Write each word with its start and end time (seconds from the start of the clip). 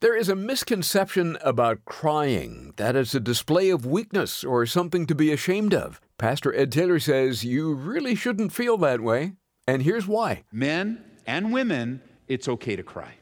There 0.00 0.14
is 0.14 0.28
a 0.28 0.36
misconception 0.36 1.38
about 1.40 1.86
crying 1.86 2.74
that 2.76 2.96
it's 2.96 3.14
a 3.14 3.20
display 3.20 3.70
of 3.70 3.86
weakness 3.86 4.44
or 4.44 4.66
something 4.66 5.06
to 5.06 5.14
be 5.14 5.32
ashamed 5.32 5.72
of. 5.72 6.02
Pastor 6.18 6.54
Ed 6.54 6.70
Taylor 6.70 6.98
says 6.98 7.44
you 7.46 7.72
really 7.72 8.14
shouldn't 8.14 8.52
feel 8.52 8.76
that 8.76 9.00
way, 9.00 9.36
and 9.66 9.80
here's 9.80 10.06
why. 10.06 10.42
Men 10.52 11.02
and 11.26 11.50
women, 11.50 12.02
it's 12.28 12.46
okay 12.46 12.76
to 12.76 12.82
cry. 12.82 13.14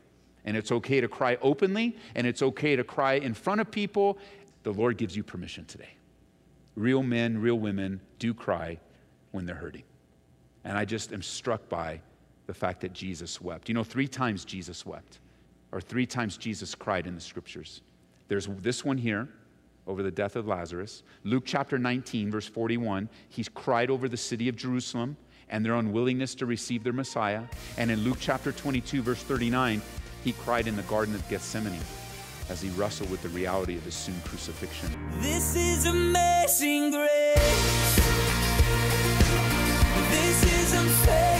And 0.44 0.56
it's 0.56 0.72
okay 0.72 1.00
to 1.00 1.06
cry 1.06 1.38
openly, 1.42 1.96
and 2.16 2.26
it's 2.26 2.42
okay 2.42 2.74
to 2.74 2.82
cry 2.82 3.14
in 3.14 3.34
front 3.34 3.60
of 3.60 3.70
people. 3.70 4.18
The 4.64 4.72
Lord 4.72 4.98
gives 4.98 5.16
you 5.16 5.22
permission 5.22 5.66
today. 5.66 5.96
Real 6.74 7.04
men, 7.04 7.38
real 7.38 7.60
women 7.60 8.00
do 8.18 8.34
cry 8.34 8.80
when 9.30 9.46
they're 9.46 9.54
hurting. 9.54 9.84
And 10.64 10.76
I 10.76 10.84
just 10.84 11.12
am 11.12 11.22
struck 11.22 11.68
by 11.68 12.00
the 12.48 12.54
fact 12.54 12.80
that 12.80 12.92
Jesus 12.92 13.40
wept. 13.40 13.68
You 13.68 13.76
know, 13.76 13.84
three 13.84 14.08
times 14.08 14.44
Jesus 14.44 14.84
wept, 14.84 15.20
or 15.74 15.80
three 15.80 16.06
times 16.06 16.36
Jesus 16.36 16.72
cried 16.74 17.06
in 17.08 17.16
the 17.16 17.20
scriptures. 17.20 17.82
There's 18.28 18.46
this 18.60 18.84
one 18.84 18.96
here 18.96 19.28
over 19.88 20.04
the 20.04 20.10
death 20.10 20.36
of 20.36 20.46
Lazarus. 20.46 21.02
Luke 21.24 21.42
chapter 21.44 21.78
19, 21.78 22.30
verse 22.30 22.46
41, 22.46 23.08
he's 23.28 23.48
cried 23.48 23.90
over 23.90 24.08
the 24.08 24.16
city 24.16 24.48
of 24.48 24.54
Jerusalem 24.54 25.16
and 25.48 25.66
their 25.66 25.74
unwillingness 25.74 26.36
to 26.36 26.46
receive 26.46 26.84
their 26.84 26.92
Messiah. 26.92 27.42
And 27.76 27.90
in 27.90 28.04
Luke 28.04 28.18
chapter 28.20 28.52
22, 28.52 29.02
verse 29.02 29.22
39, 29.24 29.82
he 30.22 30.32
cried 30.32 30.68
in 30.68 30.76
the 30.76 30.82
Garden 30.82 31.14
of 31.14 31.28
Gethsemane 31.28 31.78
as 32.48 32.62
he 32.62 32.70
wrestled 32.70 33.10
with 33.10 33.22
the 33.22 33.28
reality 33.30 33.76
of 33.76 33.82
his 33.82 33.94
soon 33.94 34.18
crucifixion. 34.24 34.88
This 35.18 35.56
is 35.56 35.86
amazing 35.86 36.92
grace. 36.92 37.10
This 40.08 40.44
is 40.44 40.72
unfailing 40.72 41.33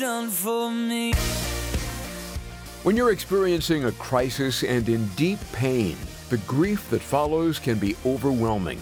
done 0.00 0.30
for 0.30 0.70
me. 0.70 1.12
When 2.84 2.96
you're 2.96 3.12
experiencing 3.12 3.84
a 3.84 3.92
crisis 3.92 4.64
and 4.64 4.88
in 4.88 5.06
deep 5.08 5.38
pain, 5.52 5.98
the 6.30 6.38
grief 6.38 6.88
that 6.88 7.02
follows 7.02 7.58
can 7.58 7.78
be 7.78 7.94
overwhelming. 8.06 8.80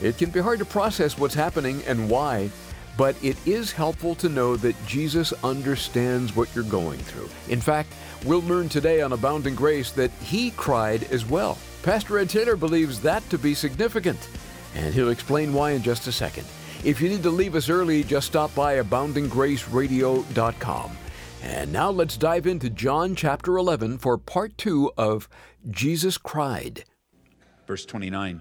It 0.00 0.16
can 0.16 0.30
be 0.30 0.40
hard 0.40 0.58
to 0.60 0.64
process 0.64 1.18
what's 1.18 1.34
happening 1.34 1.82
and 1.86 2.08
why, 2.08 2.48
but 2.96 3.22
it 3.22 3.36
is 3.46 3.70
helpful 3.70 4.14
to 4.14 4.30
know 4.30 4.56
that 4.56 4.74
Jesus 4.86 5.34
understands 5.44 6.34
what 6.34 6.54
you're 6.54 6.64
going 6.64 7.00
through. 7.00 7.28
In 7.52 7.60
fact, 7.60 7.92
we'll 8.24 8.40
learn 8.40 8.70
today 8.70 9.02
on 9.02 9.12
Abounding 9.12 9.54
Grace 9.54 9.90
that 9.92 10.10
he 10.22 10.52
cried 10.52 11.04
as 11.12 11.26
well. 11.26 11.58
Pastor 11.82 12.18
Ed 12.18 12.30
Taylor 12.30 12.56
believes 12.56 13.02
that 13.02 13.28
to 13.28 13.36
be 13.36 13.52
significant, 13.52 14.30
and 14.74 14.94
he'll 14.94 15.10
explain 15.10 15.52
why 15.52 15.72
in 15.72 15.82
just 15.82 16.06
a 16.06 16.12
second. 16.12 16.46
If 16.84 17.00
you 17.00 17.08
need 17.08 17.22
to 17.24 17.30
leave 17.30 17.56
us 17.56 17.68
early, 17.68 18.04
just 18.04 18.28
stop 18.28 18.54
by 18.54 18.76
aboundinggraceradio.com. 18.76 20.96
And 21.42 21.72
now 21.72 21.90
let's 21.90 22.16
dive 22.16 22.46
into 22.46 22.70
John 22.70 23.16
chapter 23.16 23.56
11 23.56 23.98
for 23.98 24.16
part 24.18 24.56
2 24.58 24.92
of 24.96 25.28
Jesus 25.70 26.18
Cried. 26.18 26.84
Verse 27.66 27.84
29 27.84 28.40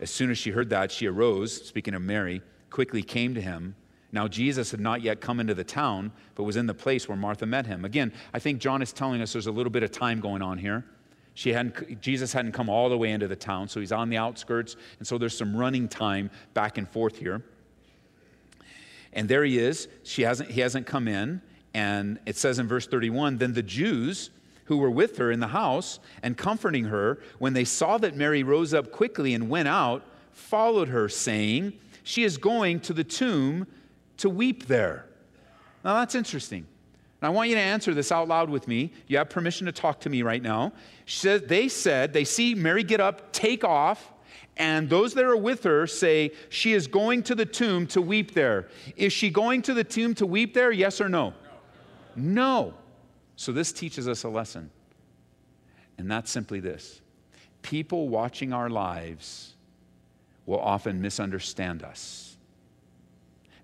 As 0.00 0.10
soon 0.10 0.30
as 0.30 0.38
she 0.38 0.50
heard 0.50 0.70
that, 0.70 0.90
she 0.90 1.06
arose, 1.06 1.66
speaking 1.66 1.94
of 1.94 2.02
Mary, 2.02 2.40
quickly 2.70 3.02
came 3.02 3.34
to 3.34 3.40
him. 3.40 3.76
Now, 4.10 4.28
Jesus 4.28 4.70
had 4.70 4.80
not 4.80 5.02
yet 5.02 5.20
come 5.20 5.40
into 5.40 5.54
the 5.54 5.64
town, 5.64 6.12
but 6.34 6.44
was 6.44 6.56
in 6.56 6.66
the 6.66 6.74
place 6.74 7.08
where 7.08 7.16
Martha 7.16 7.46
met 7.46 7.66
him. 7.66 7.84
Again, 7.84 8.12
I 8.32 8.38
think 8.38 8.60
John 8.60 8.82
is 8.82 8.92
telling 8.92 9.22
us 9.22 9.32
there's 9.32 9.46
a 9.46 9.52
little 9.52 9.72
bit 9.72 9.82
of 9.82 9.90
time 9.90 10.20
going 10.20 10.42
on 10.42 10.58
here. 10.58 10.84
She 11.34 11.52
hadn't, 11.52 12.00
Jesus 12.00 12.32
hadn't 12.32 12.52
come 12.52 12.68
all 12.68 12.90
the 12.90 12.98
way 12.98 13.10
into 13.10 13.28
the 13.28 13.36
town, 13.36 13.68
so 13.68 13.80
he's 13.80 13.92
on 13.92 14.10
the 14.10 14.18
outskirts, 14.18 14.76
and 14.98 15.06
so 15.06 15.16
there's 15.16 15.36
some 15.36 15.56
running 15.56 15.88
time 15.88 16.30
back 16.52 16.76
and 16.76 16.88
forth 16.88 17.16
here. 17.16 17.42
And 19.12 19.28
there 19.28 19.44
he 19.44 19.58
is. 19.58 19.88
She 20.02 20.22
hasn't, 20.22 20.50
he 20.50 20.60
hasn't 20.60 20.86
come 20.86 21.08
in. 21.08 21.42
And 21.74 22.18
it 22.26 22.36
says 22.36 22.58
in 22.58 22.68
verse 22.68 22.86
31 22.86 23.38
Then 23.38 23.52
the 23.52 23.62
Jews 23.62 24.30
who 24.66 24.76
were 24.78 24.90
with 24.90 25.16
her 25.18 25.30
in 25.30 25.40
the 25.40 25.48
house 25.48 25.98
and 26.22 26.36
comforting 26.36 26.84
her, 26.84 27.18
when 27.38 27.52
they 27.52 27.64
saw 27.64 27.98
that 27.98 28.16
Mary 28.16 28.42
rose 28.42 28.72
up 28.72 28.92
quickly 28.92 29.34
and 29.34 29.50
went 29.50 29.68
out, 29.68 30.04
followed 30.30 30.88
her, 30.88 31.08
saying, 31.08 31.72
She 32.02 32.24
is 32.24 32.38
going 32.38 32.80
to 32.80 32.92
the 32.92 33.04
tomb 33.04 33.66
to 34.18 34.30
weep 34.30 34.66
there. 34.66 35.06
Now 35.84 35.94
that's 35.94 36.14
interesting. 36.14 36.66
And 37.20 37.26
I 37.26 37.30
want 37.30 37.48
you 37.48 37.54
to 37.54 37.60
answer 37.60 37.94
this 37.94 38.10
out 38.10 38.28
loud 38.28 38.50
with 38.50 38.66
me. 38.66 38.92
You 39.06 39.18
have 39.18 39.30
permission 39.30 39.66
to 39.66 39.72
talk 39.72 40.00
to 40.00 40.10
me 40.10 40.22
right 40.22 40.42
now. 40.42 40.72
She 41.04 41.38
they 41.38 41.68
said, 41.68 42.12
they 42.12 42.24
see 42.24 42.54
Mary 42.54 42.82
get 42.82 43.00
up, 43.00 43.32
take 43.32 43.64
off, 43.64 44.11
and 44.62 44.88
those 44.88 45.12
that 45.14 45.24
are 45.24 45.36
with 45.36 45.64
her 45.64 45.88
say, 45.88 46.30
She 46.48 46.72
is 46.72 46.86
going 46.86 47.24
to 47.24 47.34
the 47.34 47.44
tomb 47.44 47.84
to 47.88 48.00
weep 48.00 48.32
there. 48.32 48.68
Is 48.96 49.12
she 49.12 49.28
going 49.28 49.60
to 49.62 49.74
the 49.74 49.82
tomb 49.82 50.14
to 50.14 50.24
weep 50.24 50.54
there? 50.54 50.70
Yes 50.70 51.00
or 51.00 51.08
no? 51.08 51.34
No. 52.14 52.72
So 53.34 53.50
this 53.50 53.72
teaches 53.72 54.06
us 54.06 54.22
a 54.22 54.28
lesson. 54.28 54.70
And 55.98 56.08
that's 56.08 56.30
simply 56.30 56.60
this 56.60 57.00
people 57.62 58.08
watching 58.08 58.52
our 58.52 58.70
lives 58.70 59.54
will 60.46 60.60
often 60.60 61.02
misunderstand 61.02 61.82
us, 61.82 62.36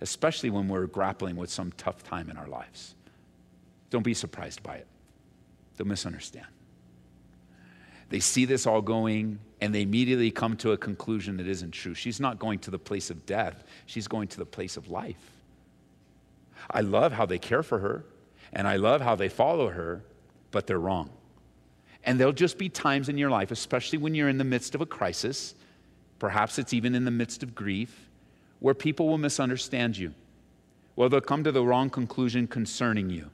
especially 0.00 0.50
when 0.50 0.66
we're 0.66 0.86
grappling 0.86 1.36
with 1.36 1.48
some 1.48 1.70
tough 1.76 2.02
time 2.02 2.28
in 2.28 2.36
our 2.36 2.48
lives. 2.48 2.96
Don't 3.90 4.02
be 4.02 4.14
surprised 4.14 4.64
by 4.64 4.74
it, 4.74 4.88
they'll 5.76 5.86
misunderstand. 5.86 6.46
They 8.08 8.18
see 8.18 8.46
this 8.46 8.66
all 8.66 8.82
going 8.82 9.38
and 9.60 9.74
they 9.74 9.82
immediately 9.82 10.30
come 10.30 10.56
to 10.58 10.72
a 10.72 10.76
conclusion 10.76 11.36
that 11.38 11.46
isn't 11.46 11.72
true. 11.72 11.94
She's 11.94 12.20
not 12.20 12.38
going 12.38 12.60
to 12.60 12.70
the 12.70 12.78
place 12.78 13.10
of 13.10 13.26
death, 13.26 13.64
she's 13.86 14.08
going 14.08 14.28
to 14.28 14.38
the 14.38 14.46
place 14.46 14.76
of 14.76 14.90
life. 14.90 15.32
I 16.70 16.80
love 16.80 17.12
how 17.12 17.26
they 17.26 17.38
care 17.38 17.62
for 17.62 17.78
her 17.78 18.04
and 18.52 18.66
I 18.66 18.76
love 18.76 19.00
how 19.00 19.14
they 19.14 19.28
follow 19.28 19.68
her, 19.68 20.02
but 20.50 20.66
they're 20.66 20.78
wrong. 20.78 21.10
And 22.04 22.18
there'll 22.18 22.32
just 22.32 22.58
be 22.58 22.68
times 22.68 23.08
in 23.08 23.18
your 23.18 23.30
life, 23.30 23.50
especially 23.50 23.98
when 23.98 24.14
you're 24.14 24.28
in 24.28 24.38
the 24.38 24.44
midst 24.44 24.74
of 24.74 24.80
a 24.80 24.86
crisis, 24.86 25.54
perhaps 26.18 26.58
it's 26.58 26.72
even 26.72 26.94
in 26.94 27.04
the 27.04 27.10
midst 27.10 27.42
of 27.42 27.54
grief, 27.54 28.08
where 28.60 28.74
people 28.74 29.08
will 29.08 29.18
misunderstand 29.18 29.96
you. 29.96 30.14
Well, 30.96 31.08
they'll 31.08 31.20
come 31.20 31.44
to 31.44 31.52
the 31.52 31.64
wrong 31.64 31.90
conclusion 31.90 32.46
concerning 32.46 33.10
you. 33.10 33.30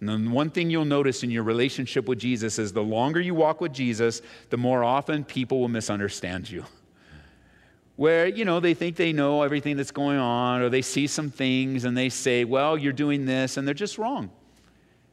And 0.00 0.08
then 0.08 0.30
one 0.30 0.50
thing 0.50 0.70
you'll 0.70 0.84
notice 0.84 1.22
in 1.22 1.30
your 1.30 1.42
relationship 1.42 2.06
with 2.06 2.18
Jesus 2.18 2.58
is 2.58 2.72
the 2.72 2.82
longer 2.82 3.20
you 3.20 3.34
walk 3.34 3.60
with 3.60 3.72
Jesus, 3.72 4.22
the 4.50 4.56
more 4.56 4.84
often 4.84 5.24
people 5.24 5.60
will 5.60 5.68
misunderstand 5.68 6.48
you. 6.48 6.64
Where, 7.96 8.28
you 8.28 8.44
know, 8.44 8.60
they 8.60 8.74
think 8.74 8.94
they 8.94 9.12
know 9.12 9.42
everything 9.42 9.76
that's 9.76 9.90
going 9.90 10.18
on, 10.18 10.62
or 10.62 10.68
they 10.68 10.82
see 10.82 11.08
some 11.08 11.30
things 11.30 11.84
and 11.84 11.96
they 11.96 12.10
say, 12.10 12.44
well, 12.44 12.78
you're 12.78 12.92
doing 12.92 13.26
this, 13.26 13.56
and 13.56 13.66
they're 13.66 13.74
just 13.74 13.98
wrong. 13.98 14.30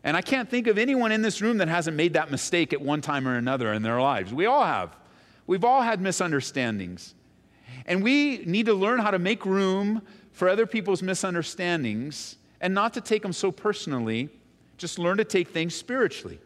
And 0.03 0.15
I 0.15 0.21
can't 0.21 0.47
think 0.47 0.67
of 0.67 0.77
anyone 0.77 1.11
in 1.11 1.23
this 1.23 1.41
room 1.41 1.57
that 1.57 1.67
hasn't 1.67 1.97
made 1.97 2.13
that 2.13 2.29
mistake 2.29 2.73
at 2.73 2.79
one 2.79 3.01
time 3.01 3.27
or 3.27 3.37
another 3.37 3.73
in 3.73 3.81
their 3.81 3.99
lives. 3.99 4.31
We 4.31 4.45
all 4.45 4.63
have. 4.63 4.95
We've 5.47 5.63
all 5.63 5.81
had 5.81 5.99
misunderstandings. 5.99 7.15
And 7.87 8.03
we 8.03 8.37
need 8.45 8.67
to 8.67 8.75
learn 8.75 8.99
how 8.99 9.09
to 9.09 9.17
make 9.17 9.47
room 9.47 10.03
for 10.31 10.47
other 10.47 10.67
people's 10.67 11.01
misunderstandings 11.01 12.37
and 12.61 12.71
not 12.73 12.93
to 12.93 13.01
take 13.01 13.23
them 13.23 13.33
so 13.33 13.51
personally 13.51 14.29
just 14.77 14.99
learn 14.99 15.17
to 15.17 15.23
take 15.23 15.49
things 15.49 15.75
spiritually. 15.75 16.39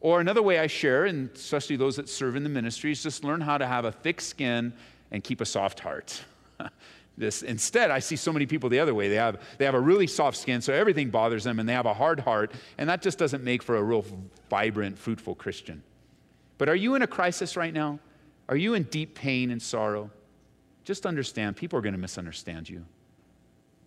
Or 0.00 0.20
another 0.20 0.42
way 0.42 0.58
I 0.58 0.68
share, 0.68 1.06
and 1.06 1.30
especially 1.34 1.76
those 1.76 1.96
that 1.96 2.08
serve 2.08 2.36
in 2.36 2.44
the 2.44 2.48
ministry, 2.48 2.92
is 2.92 3.02
just 3.02 3.24
learn 3.24 3.40
how 3.40 3.58
to 3.58 3.66
have 3.66 3.84
a 3.84 3.92
thick 3.92 4.20
skin 4.20 4.72
and 5.10 5.24
keep 5.24 5.40
a 5.40 5.46
soft 5.46 5.80
heart. 5.80 6.22
this 7.18 7.42
instead, 7.42 7.90
I 7.90 7.98
see 7.98 8.14
so 8.14 8.32
many 8.32 8.46
people 8.46 8.68
the 8.68 8.78
other 8.78 8.94
way. 8.94 9.08
They 9.08 9.16
have 9.16 9.42
they 9.58 9.64
have 9.64 9.74
a 9.74 9.80
really 9.80 10.06
soft 10.06 10.36
skin, 10.36 10.60
so 10.60 10.72
everything 10.72 11.10
bothers 11.10 11.44
them, 11.44 11.58
and 11.58 11.68
they 11.68 11.72
have 11.72 11.86
a 11.86 11.94
hard 11.94 12.20
heart, 12.20 12.52
and 12.78 12.88
that 12.88 13.02
just 13.02 13.18
doesn't 13.18 13.42
make 13.42 13.62
for 13.62 13.76
a 13.76 13.82
real 13.82 14.04
vibrant, 14.48 14.96
fruitful 14.98 15.34
Christian. 15.34 15.82
But 16.58 16.68
are 16.68 16.76
you 16.76 16.94
in 16.94 17.02
a 17.02 17.06
crisis 17.06 17.56
right 17.56 17.74
now? 17.74 17.98
Are 18.48 18.56
you 18.56 18.74
in 18.74 18.84
deep 18.84 19.14
pain 19.14 19.50
and 19.50 19.60
sorrow? 19.60 20.10
Just 20.84 21.06
understand, 21.06 21.56
people 21.56 21.78
are 21.78 21.82
going 21.82 21.92
to 21.92 22.00
misunderstand 22.00 22.68
you. 22.68 22.84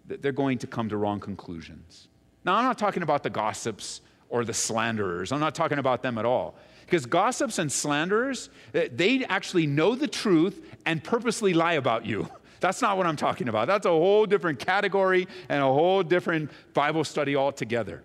They're 0.06 0.32
going 0.32 0.58
to 0.60 0.68
come 0.68 0.90
to 0.90 0.98
wrong 0.98 1.20
conclusions. 1.20 2.10
Now, 2.44 2.56
I'm 2.56 2.64
not 2.64 2.78
talking 2.78 3.04
about 3.04 3.24
the 3.24 3.30
gossips 3.30 4.02
or 4.30 4.46
the 4.46 4.54
slanderers. 4.54 5.32
I'm 5.32 5.40
not 5.40 5.56
talking 5.56 5.78
about 5.78 6.02
them 6.02 6.18
at 6.18 6.26
all. 6.26 6.56
Because 6.86 7.06
gossips 7.06 7.60
and 7.60 7.72
slanderers, 7.72 8.50
eh, 8.74 8.90
they 8.94 9.24
actually 9.26 9.68
know 9.68 9.96
the 9.96 10.08
truth 10.08 10.76
and 10.86 11.04
purposely 11.04 11.54
lie 11.54 11.74
about 11.74 12.06
you. 12.06 12.28
That's 12.60 12.82
not 12.82 12.98
what 12.98 13.08
I'm 13.08 13.16
talking 13.16 13.50
about. 13.50 13.68
That's 13.68 13.88
a 13.88 13.90
whole 13.90 14.28
different 14.28 14.60
category 14.60 15.28
and 15.50 15.64
a 15.64 15.66
whole 15.66 16.04
different 16.04 16.52
Bible 16.76 17.04
study 17.04 17.36
altogether. 17.36 18.04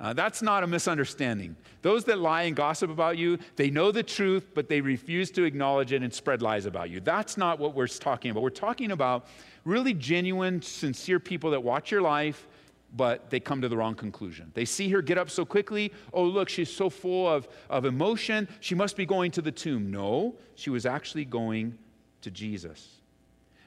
Uh, 0.00 0.12
that's 0.12 0.42
not 0.42 0.62
a 0.62 0.66
misunderstanding. 0.66 1.56
Those 1.82 2.04
that 2.04 2.18
lie 2.18 2.42
and 2.42 2.54
gossip 2.54 2.88
about 2.88 3.18
you, 3.18 3.38
they 3.56 3.68
know 3.68 3.90
the 3.90 4.02
truth, 4.02 4.46
but 4.54 4.68
they 4.68 4.80
refuse 4.80 5.30
to 5.32 5.42
acknowledge 5.42 5.92
it 5.92 6.02
and 6.02 6.14
spread 6.14 6.40
lies 6.40 6.66
about 6.66 6.88
you. 6.88 7.00
That's 7.00 7.36
not 7.36 7.58
what 7.58 7.74
we're 7.74 7.88
talking 7.88 8.30
about. 8.30 8.42
We're 8.42 8.50
talking 8.50 8.92
about 8.92 9.26
really 9.64 9.92
genuine, 9.92 10.62
sincere 10.62 11.18
people 11.18 11.50
that 11.50 11.62
watch 11.62 11.90
your 11.90 12.00
life, 12.00 12.46
but 12.96 13.30
they 13.30 13.40
come 13.40 13.60
to 13.60 13.68
the 13.68 13.76
wrong 13.76 13.94
conclusion. 13.94 14.50
They 14.54 14.64
see 14.64 14.88
her 14.90 15.02
get 15.02 15.18
up 15.18 15.30
so 15.30 15.44
quickly. 15.44 15.92
Oh, 16.12 16.24
look, 16.24 16.48
she's 16.48 16.70
so 16.70 16.88
full 16.88 17.28
of, 17.28 17.48
of 17.68 17.84
emotion. 17.84 18.48
She 18.60 18.74
must 18.74 18.96
be 18.96 19.04
going 19.04 19.30
to 19.32 19.42
the 19.42 19.52
tomb. 19.52 19.90
No, 19.90 20.36
she 20.54 20.70
was 20.70 20.86
actually 20.86 21.24
going 21.24 21.78
to 22.22 22.30
Jesus. 22.30 22.96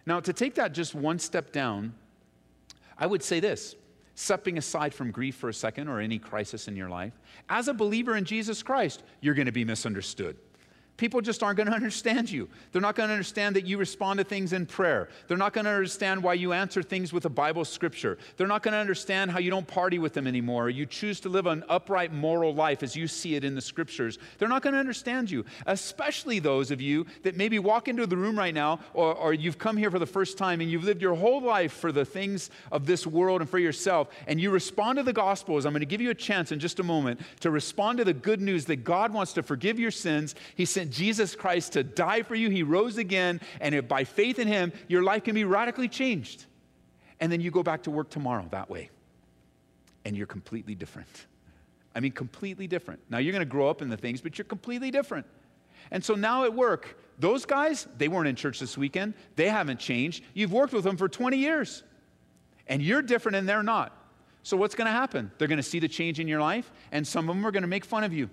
Now, 0.06 0.20
to 0.20 0.34
take 0.34 0.56
that 0.56 0.74
just 0.74 0.96
one 0.96 1.20
step 1.20 1.52
down, 1.52 1.94
I 2.98 3.06
would 3.06 3.24
say 3.24 3.40
this 3.40 3.76
stepping 4.16 4.58
aside 4.58 4.94
from 4.94 5.10
grief 5.10 5.36
for 5.36 5.50
a 5.50 5.54
second 5.54 5.88
or 5.88 6.00
any 6.00 6.20
crisis 6.20 6.68
in 6.68 6.76
your 6.76 6.90
life, 6.90 7.14
as 7.50 7.68
a 7.68 7.74
believer 7.74 8.18
in 8.18 8.26
Jesus 8.26 8.62
Christ, 8.62 9.04
you're 9.22 9.34
going 9.34 9.46
to 9.46 9.52
be 9.52 9.66
misunderstood 9.66 10.38
people 11.02 11.20
just 11.20 11.42
aren't 11.42 11.58
going 11.58 11.68
to 11.72 11.74
understand 11.74 12.32
you. 12.32 12.48
They're 12.72 12.82
not 12.82 12.96
going 12.96 13.10
to 13.10 13.14
understand 13.14 13.56
that 13.56 13.66
you 13.66 13.80
respond 13.80 14.20
to 14.20 14.24
things 14.24 14.54
in 14.54 14.68
prayer. 14.68 15.10
They're 15.28 15.36
not 15.36 15.52
going 15.52 15.66
to 15.66 15.72
understand 15.72 16.22
why 16.22 16.36
you 16.36 16.54
answer 16.54 16.84
things 16.84 17.12
with 17.12 17.26
a 17.26 17.30
Bible 17.30 17.66
scripture. 17.66 18.20
They're 18.38 18.48
not 18.48 18.62
going 18.62 18.74
to 18.74 18.78
understand 18.78 19.32
how 19.32 19.40
you 19.40 19.50
don't 19.50 19.66
party 19.66 19.98
with 19.98 20.14
them 20.14 20.28
anymore 20.28 20.66
or 20.66 20.70
you 20.70 20.86
choose 20.86 21.20
to 21.22 21.30
live 21.30 21.48
an 21.48 21.64
upright 21.68 22.14
moral 22.14 22.54
life 22.54 22.84
as 22.84 22.96
you 22.96 23.08
see 23.08 23.34
it 23.34 23.44
in 23.44 23.56
the 23.56 23.62
scriptures. 23.62 24.20
They're 24.38 24.48
not 24.48 24.62
going 24.62 24.74
to 24.74 24.80
understand 24.80 25.32
you, 25.32 25.44
especially 25.66 26.38
those 26.38 26.70
of 26.70 26.80
you 26.80 27.08
that 27.24 27.36
maybe 27.36 27.58
walk 27.58 27.88
into 27.88 28.06
the 28.06 28.18
room 28.18 28.38
right 28.38 28.54
now 28.54 28.80
or, 28.94 29.16
or 29.16 29.34
you've 29.34 29.58
come 29.58 29.78
here 29.78 29.90
for 29.90 30.00
the 30.00 30.06
first 30.06 30.38
time 30.38 30.62
and 30.62 30.70
you've 30.70 30.84
lived 30.84 31.02
your 31.02 31.16
whole 31.16 31.42
life 31.42 31.74
for 31.74 31.92
the 31.92 32.06
things 32.06 32.52
of 32.72 32.86
this 32.86 33.08
world 33.08 33.42
and 33.42 33.50
for 33.50 33.58
yourself 33.58 34.10
and 34.28 34.40
you 34.40 34.52
respond 34.52 34.98
to 34.98 35.04
the 35.04 35.14
gospel 35.14 35.58
as 35.58 35.66
I'm 35.66 35.74
going 35.74 35.80
to 35.80 35.88
give 35.88 36.02
you 36.02 36.12
a 36.12 36.16
chance 36.16 36.52
in 36.52 36.60
just 36.60 36.80
a 36.80 36.84
moment 36.84 37.22
to 37.40 37.50
respond 37.50 37.98
to 37.98 38.04
the 38.04 38.14
good 38.14 38.40
news 38.40 38.66
that 38.66 38.84
God 38.84 39.12
wants 39.12 39.34
to 39.34 39.42
forgive 39.42 39.80
your 39.80 39.90
sins. 39.90 40.36
He 40.56 40.66
sent 40.66 40.91
Jesus 40.92 41.36
Christ 41.36 41.74
to 41.74 41.84
die 41.84 42.22
for 42.22 42.36
you. 42.36 42.50
He 42.50 42.64
rose 42.64 42.98
again, 42.98 43.42
and 43.60 43.88
by 43.88 44.04
faith 44.04 44.40
in 44.40 44.48
Him, 44.48 44.72
your 44.88 45.04
life 45.04 45.24
can 45.24 45.36
be 45.36 45.44
radically 45.44 45.88
changed. 45.88 46.46
And 47.20 47.32
then 47.32 47.42
you 47.42 47.52
go 47.52 47.64
back 47.64 47.84
to 47.84 47.92
work 47.92 48.10
tomorrow 48.10 48.46
that 48.52 48.70
way, 48.70 48.90
and 50.06 50.16
you're 50.16 50.28
completely 50.28 50.76
different. 50.76 51.28
I 51.96 52.00
mean, 52.00 52.12
completely 52.12 52.68
different. 52.68 53.02
Now, 53.10 53.18
you're 53.18 53.34
going 53.34 53.42
to 53.42 53.50
grow 53.50 53.70
up 53.70 53.82
in 53.82 53.90
the 53.90 53.98
things, 53.98 54.22
but 54.22 54.38
you're 54.38 54.46
completely 54.46 54.92
different. 54.92 55.26
And 55.92 56.04
so 56.04 56.16
now 56.16 56.46
at 56.46 56.54
work, 56.54 56.98
those 57.20 57.46
guys, 57.46 57.88
they 57.98 58.08
weren't 58.08 58.28
in 58.28 58.36
church 58.36 58.60
this 58.60 58.78
weekend. 58.78 59.14
They 59.36 59.50
haven't 59.50 59.80
changed. 59.80 60.24
You've 60.34 60.54
worked 60.54 60.74
with 60.74 60.84
them 60.84 60.98
for 60.98 61.10
20 61.10 61.38
years, 61.38 61.84
and 62.68 62.82
you're 62.82 63.02
different 63.02 63.36
and 63.36 63.48
they're 63.48 63.64
not. 63.64 63.98
So 64.44 64.58
what's 64.58 64.74
going 64.74 64.88
to 64.88 64.92
happen? 64.92 65.32
They're 65.38 65.48
going 65.48 65.58
to 65.58 65.64
see 65.64 65.80
the 65.80 65.88
change 65.88 66.20
in 66.20 66.28
your 66.28 66.40
life, 66.42 66.72
and 66.92 67.06
some 67.06 67.30
of 67.30 67.36
them 67.36 67.46
are 67.46 67.52
going 67.52 67.62
to 67.64 67.68
make 67.68 67.86
fun 67.86 68.04
of 68.04 68.14
you. 68.14 68.30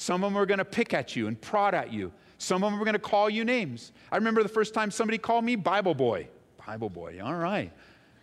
Some 0.00 0.24
of 0.24 0.32
them 0.32 0.38
are 0.40 0.46
going 0.46 0.56
to 0.56 0.64
pick 0.64 0.94
at 0.94 1.14
you 1.14 1.26
and 1.26 1.38
prod 1.38 1.74
at 1.74 1.92
you. 1.92 2.10
Some 2.38 2.64
of 2.64 2.72
them 2.72 2.80
are 2.80 2.86
going 2.86 2.94
to 2.94 2.98
call 2.98 3.28
you 3.28 3.44
names. 3.44 3.92
I 4.10 4.16
remember 4.16 4.42
the 4.42 4.48
first 4.48 4.72
time 4.72 4.90
somebody 4.90 5.18
called 5.18 5.44
me 5.44 5.56
Bible 5.56 5.94
boy. 5.94 6.26
Bible 6.66 6.88
boy, 6.88 7.20
all 7.22 7.34
right. 7.34 7.70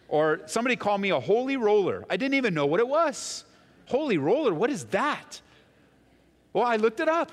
Or 0.07 0.41
somebody 0.47 0.75
called 0.75 1.01
me 1.01 1.11
a 1.11 1.19
holy 1.19 1.55
roller. 1.55 2.03
I 2.09 2.17
didn't 2.17 2.33
even 2.33 2.55
know 2.55 2.65
what 2.65 2.79
it 2.79 2.87
was. 2.87 3.43
Holy 3.85 4.17
roller, 4.17 4.55
what 4.55 4.71
is 4.71 4.85
that? 4.85 5.39
Well, 6.51 6.65
I 6.65 6.77
looked 6.77 6.99
it 6.99 7.07
up. 7.07 7.31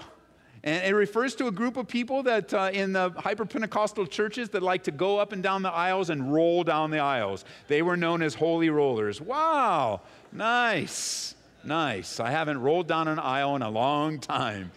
And 0.62 0.84
it 0.84 0.94
refers 0.94 1.34
to 1.36 1.46
a 1.46 1.50
group 1.50 1.78
of 1.78 1.88
people 1.88 2.22
that 2.24 2.52
uh, 2.52 2.70
in 2.70 2.92
the 2.92 3.14
hyper 3.16 3.46
Pentecostal 3.46 4.06
churches 4.06 4.50
that 4.50 4.62
like 4.62 4.82
to 4.82 4.90
go 4.90 5.18
up 5.18 5.32
and 5.32 5.42
down 5.42 5.62
the 5.62 5.72
aisles 5.72 6.10
and 6.10 6.30
roll 6.30 6.64
down 6.64 6.90
the 6.90 6.98
aisles. 6.98 7.46
They 7.68 7.80
were 7.80 7.96
known 7.96 8.20
as 8.20 8.34
holy 8.34 8.68
rollers. 8.68 9.22
Wow, 9.22 10.02
nice. 10.32 11.33
Nice. 11.64 12.20
I 12.20 12.30
haven't 12.30 12.60
rolled 12.60 12.88
down 12.88 13.08
an 13.08 13.18
aisle 13.18 13.56
in 13.56 13.62
a 13.62 13.70
long 13.70 14.18
time. 14.18 14.70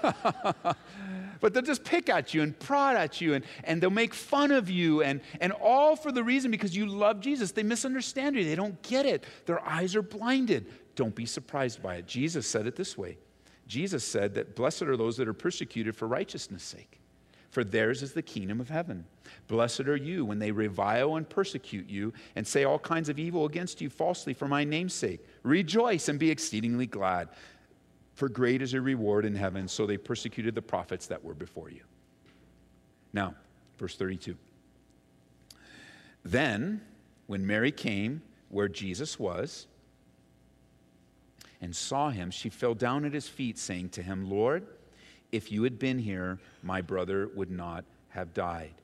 but 0.02 1.52
they'll 1.52 1.62
just 1.62 1.84
pick 1.84 2.08
at 2.08 2.32
you 2.32 2.42
and 2.42 2.58
prod 2.58 2.96
at 2.96 3.20
you 3.20 3.34
and, 3.34 3.44
and 3.64 3.82
they'll 3.82 3.90
make 3.90 4.14
fun 4.14 4.50
of 4.50 4.70
you 4.70 5.02
and, 5.02 5.20
and 5.40 5.52
all 5.52 5.96
for 5.96 6.12
the 6.12 6.22
reason 6.22 6.50
because 6.50 6.76
you 6.76 6.86
love 6.86 7.20
Jesus. 7.20 7.52
They 7.52 7.62
misunderstand 7.62 8.36
you. 8.36 8.44
They 8.44 8.54
don't 8.54 8.80
get 8.82 9.06
it. 9.06 9.24
Their 9.46 9.60
eyes 9.66 9.96
are 9.96 10.02
blinded. 10.02 10.66
Don't 10.94 11.14
be 11.14 11.26
surprised 11.26 11.82
by 11.82 11.96
it. 11.96 12.06
Jesus 12.06 12.46
said 12.46 12.66
it 12.66 12.76
this 12.76 12.96
way 12.96 13.18
Jesus 13.66 14.04
said 14.04 14.34
that 14.34 14.56
blessed 14.56 14.82
are 14.82 14.96
those 14.96 15.16
that 15.18 15.28
are 15.28 15.34
persecuted 15.34 15.94
for 15.94 16.08
righteousness' 16.08 16.62
sake 16.62 16.97
for 17.50 17.64
theirs 17.64 18.02
is 18.02 18.12
the 18.12 18.22
kingdom 18.22 18.60
of 18.60 18.68
heaven. 18.68 19.04
Blessed 19.46 19.80
are 19.80 19.96
you 19.96 20.24
when 20.24 20.38
they 20.38 20.50
revile 20.50 21.16
and 21.16 21.28
persecute 21.28 21.88
you 21.88 22.12
and 22.36 22.46
say 22.46 22.64
all 22.64 22.78
kinds 22.78 23.08
of 23.08 23.18
evil 23.18 23.44
against 23.46 23.80
you 23.80 23.88
falsely 23.90 24.34
for 24.34 24.48
my 24.48 24.64
name's 24.64 24.94
sake. 24.94 25.24
Rejoice 25.42 26.08
and 26.08 26.18
be 26.18 26.30
exceedingly 26.30 26.86
glad, 26.86 27.28
for 28.14 28.28
great 28.28 28.62
is 28.62 28.72
your 28.72 28.82
reward 28.82 29.24
in 29.24 29.34
heaven. 29.34 29.68
So 29.68 29.86
they 29.86 29.96
persecuted 29.96 30.54
the 30.54 30.62
prophets 30.62 31.06
that 31.06 31.24
were 31.24 31.34
before 31.34 31.70
you. 31.70 31.82
Now, 33.12 33.34
verse 33.78 33.96
32. 33.96 34.36
Then, 36.24 36.82
when 37.26 37.46
Mary 37.46 37.72
came 37.72 38.22
where 38.50 38.68
Jesus 38.68 39.18
was 39.18 39.66
and 41.60 41.74
saw 41.74 42.10
him, 42.10 42.30
she 42.30 42.50
fell 42.50 42.74
down 42.74 43.04
at 43.04 43.14
his 43.14 43.28
feet, 43.28 43.58
saying 43.58 43.90
to 43.90 44.02
him, 44.02 44.28
Lord, 44.28 44.66
if 45.32 45.52
you 45.52 45.62
had 45.62 45.78
been 45.78 45.98
here, 45.98 46.38
my 46.62 46.80
brother 46.80 47.28
would 47.34 47.50
not 47.50 47.84
have 48.10 48.32
died. 48.34 48.74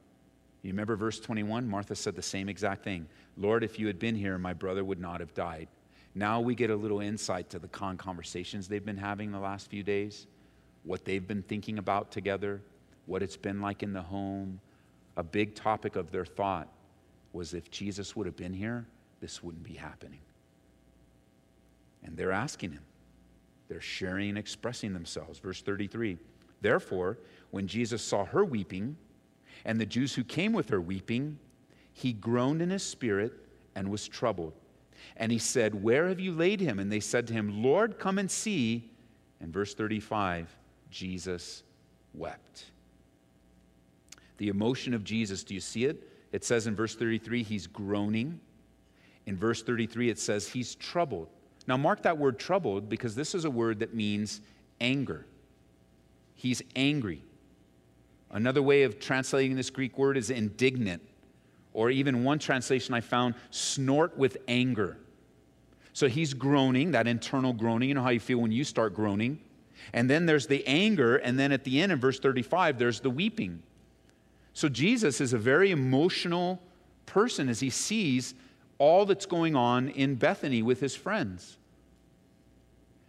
You 0.62 0.70
remember 0.70 0.96
verse 0.96 1.20
21? 1.20 1.68
Martha 1.68 1.94
said 1.94 2.16
the 2.16 2.22
same 2.22 2.48
exact 2.48 2.84
thing. 2.84 3.06
Lord, 3.36 3.64
if 3.64 3.78
you 3.78 3.86
had 3.86 3.98
been 3.98 4.14
here, 4.14 4.38
my 4.38 4.52
brother 4.52 4.84
would 4.84 5.00
not 5.00 5.20
have 5.20 5.34
died. 5.34 5.68
Now 6.14 6.40
we 6.40 6.54
get 6.54 6.70
a 6.70 6.76
little 6.76 7.00
insight 7.00 7.50
to 7.50 7.58
the 7.58 7.68
con 7.68 7.96
conversations 7.96 8.68
they've 8.68 8.84
been 8.84 8.96
having 8.96 9.32
the 9.32 9.38
last 9.38 9.68
few 9.68 9.82
days, 9.82 10.26
what 10.84 11.04
they've 11.04 11.26
been 11.26 11.42
thinking 11.42 11.78
about 11.78 12.10
together, 12.10 12.60
what 13.06 13.22
it's 13.22 13.36
been 13.36 13.60
like 13.60 13.82
in 13.82 13.92
the 13.92 14.02
home. 14.02 14.60
A 15.16 15.22
big 15.22 15.54
topic 15.54 15.96
of 15.96 16.10
their 16.10 16.24
thought 16.24 16.68
was 17.32 17.52
if 17.52 17.70
Jesus 17.70 18.14
would 18.14 18.26
have 18.26 18.36
been 18.36 18.54
here, 18.54 18.86
this 19.20 19.42
wouldn't 19.42 19.64
be 19.64 19.74
happening. 19.74 20.20
And 22.04 22.16
they're 22.16 22.32
asking 22.32 22.72
him. 22.72 22.82
They're 23.68 23.80
sharing 23.80 24.30
and 24.30 24.38
expressing 24.38 24.92
themselves. 24.92 25.38
Verse 25.38 25.62
33 25.62 26.18
Therefore, 26.64 27.18
when 27.50 27.66
Jesus 27.66 28.02
saw 28.02 28.24
her 28.24 28.42
weeping, 28.42 28.96
and 29.66 29.78
the 29.78 29.84
Jews 29.84 30.14
who 30.14 30.24
came 30.24 30.54
with 30.54 30.70
her 30.70 30.80
weeping, 30.80 31.38
he 31.92 32.14
groaned 32.14 32.62
in 32.62 32.70
his 32.70 32.82
spirit 32.82 33.34
and 33.74 33.90
was 33.90 34.08
troubled. 34.08 34.54
And 35.18 35.30
he 35.30 35.38
said, 35.38 35.82
Where 35.82 36.08
have 36.08 36.20
you 36.20 36.32
laid 36.32 36.60
him? 36.60 36.78
And 36.78 36.90
they 36.90 37.00
said 37.00 37.26
to 37.26 37.34
him, 37.34 37.62
Lord, 37.62 37.98
come 37.98 38.18
and 38.18 38.30
see. 38.30 38.90
And 39.42 39.52
verse 39.52 39.74
35, 39.74 40.56
Jesus 40.90 41.64
wept. 42.14 42.64
The 44.38 44.48
emotion 44.48 44.94
of 44.94 45.04
Jesus, 45.04 45.44
do 45.44 45.52
you 45.52 45.60
see 45.60 45.84
it? 45.84 46.10
It 46.32 46.44
says 46.44 46.66
in 46.66 46.74
verse 46.74 46.94
33, 46.94 47.42
he's 47.42 47.66
groaning. 47.66 48.40
In 49.26 49.36
verse 49.36 49.62
33, 49.62 50.08
it 50.08 50.18
says 50.18 50.48
he's 50.48 50.76
troubled. 50.76 51.28
Now, 51.66 51.76
mark 51.76 52.02
that 52.04 52.16
word 52.16 52.38
troubled 52.38 52.88
because 52.88 53.14
this 53.14 53.34
is 53.34 53.44
a 53.44 53.50
word 53.50 53.80
that 53.80 53.92
means 53.92 54.40
anger. 54.80 55.26
He's 56.34 56.62
angry. 56.76 57.22
Another 58.30 58.62
way 58.62 58.82
of 58.82 58.98
translating 58.98 59.56
this 59.56 59.70
Greek 59.70 59.96
word 59.96 60.16
is 60.16 60.30
indignant, 60.30 61.02
or 61.72 61.90
even 61.90 62.24
one 62.24 62.38
translation 62.38 62.94
I 62.94 63.00
found, 63.00 63.34
snort 63.50 64.18
with 64.18 64.36
anger. 64.48 64.96
So 65.92 66.08
he's 66.08 66.34
groaning, 66.34 66.90
that 66.90 67.06
internal 67.06 67.52
groaning. 67.52 67.88
You 67.88 67.94
know 67.94 68.02
how 68.02 68.10
you 68.10 68.20
feel 68.20 68.38
when 68.38 68.50
you 68.50 68.64
start 68.64 68.94
groaning. 68.94 69.38
And 69.92 70.10
then 70.10 70.26
there's 70.26 70.46
the 70.46 70.66
anger, 70.66 71.16
and 71.16 71.38
then 71.38 71.52
at 71.52 71.62
the 71.62 71.80
end 71.80 71.92
in 71.92 72.00
verse 72.00 72.18
35, 72.18 72.78
there's 72.78 73.00
the 73.00 73.10
weeping. 73.10 73.62
So 74.52 74.68
Jesus 74.68 75.20
is 75.20 75.32
a 75.32 75.38
very 75.38 75.70
emotional 75.70 76.60
person 77.06 77.48
as 77.48 77.60
he 77.60 77.70
sees 77.70 78.34
all 78.78 79.06
that's 79.06 79.26
going 79.26 79.54
on 79.54 79.88
in 79.90 80.16
Bethany 80.16 80.62
with 80.62 80.80
his 80.80 80.96
friends. 80.96 81.58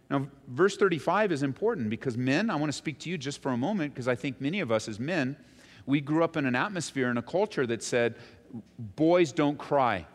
Now, 0.08 0.28
verse 0.48 0.76
35 0.76 1.32
is 1.32 1.42
important 1.42 1.90
because 1.90 2.16
men, 2.16 2.48
I 2.50 2.56
want 2.56 2.70
to 2.70 2.76
speak 2.76 2.98
to 3.00 3.10
you 3.10 3.18
just 3.18 3.42
for 3.42 3.50
a 3.50 3.56
moment 3.56 3.92
because 3.92 4.08
I 4.08 4.14
think 4.14 4.40
many 4.40 4.60
of 4.60 4.70
us 4.70 4.88
as 4.88 5.00
men, 5.00 5.36
we 5.84 6.00
grew 6.00 6.22
up 6.22 6.36
in 6.36 6.46
an 6.46 6.54
atmosphere 6.54 7.10
and 7.10 7.18
a 7.18 7.22
culture 7.22 7.66
that 7.66 7.82
said, 7.82 8.16
boys 8.78 9.32
don't 9.32 9.58
cry, 9.58 10.06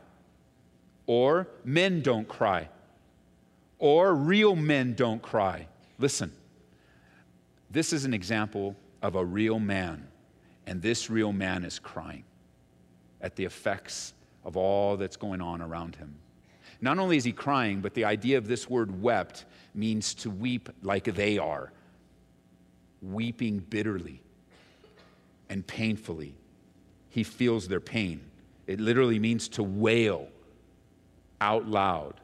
or 1.07 1.47
men 1.65 2.01
don't 2.01 2.27
cry, 2.27 2.69
or 3.79 4.13
real 4.15 4.55
men 4.55 4.93
don't 4.93 5.21
cry. 5.21 5.67
Listen, 5.99 6.31
this 7.69 7.93
is 7.93 8.05
an 8.05 8.13
example 8.13 8.75
of 9.01 9.15
a 9.15 9.23
real 9.23 9.59
man, 9.59 10.07
and 10.67 10.81
this 10.81 11.09
real 11.09 11.33
man 11.33 11.63
is 11.63 11.79
crying 11.79 12.23
at 13.21 13.35
the 13.35 13.45
effects 13.45 14.13
of 14.43 14.57
all 14.57 14.97
that's 14.97 15.17
going 15.17 15.41
on 15.41 15.61
around 15.61 15.95
him. 15.95 16.15
Not 16.81 16.97
only 16.97 17.15
is 17.15 17.23
he 17.23 17.31
crying, 17.31 17.79
but 17.81 17.93
the 17.93 18.05
idea 18.05 18.37
of 18.37 18.47
this 18.47 18.69
word 18.69 19.01
wept 19.01 19.45
means 19.73 20.13
to 20.15 20.29
weep 20.29 20.69
like 20.81 21.05
they 21.05 21.37
are, 21.37 21.71
weeping 23.01 23.59
bitterly 23.59 24.21
and 25.49 25.65
painfully. 25.65 26.35
He 27.09 27.23
feels 27.23 27.67
their 27.67 27.79
pain. 27.79 28.21
It 28.67 28.79
literally 28.79 29.19
means 29.19 29.49
to 29.49 29.63
wail 29.63 30.27
out 31.41 31.67
loud. 31.67 32.15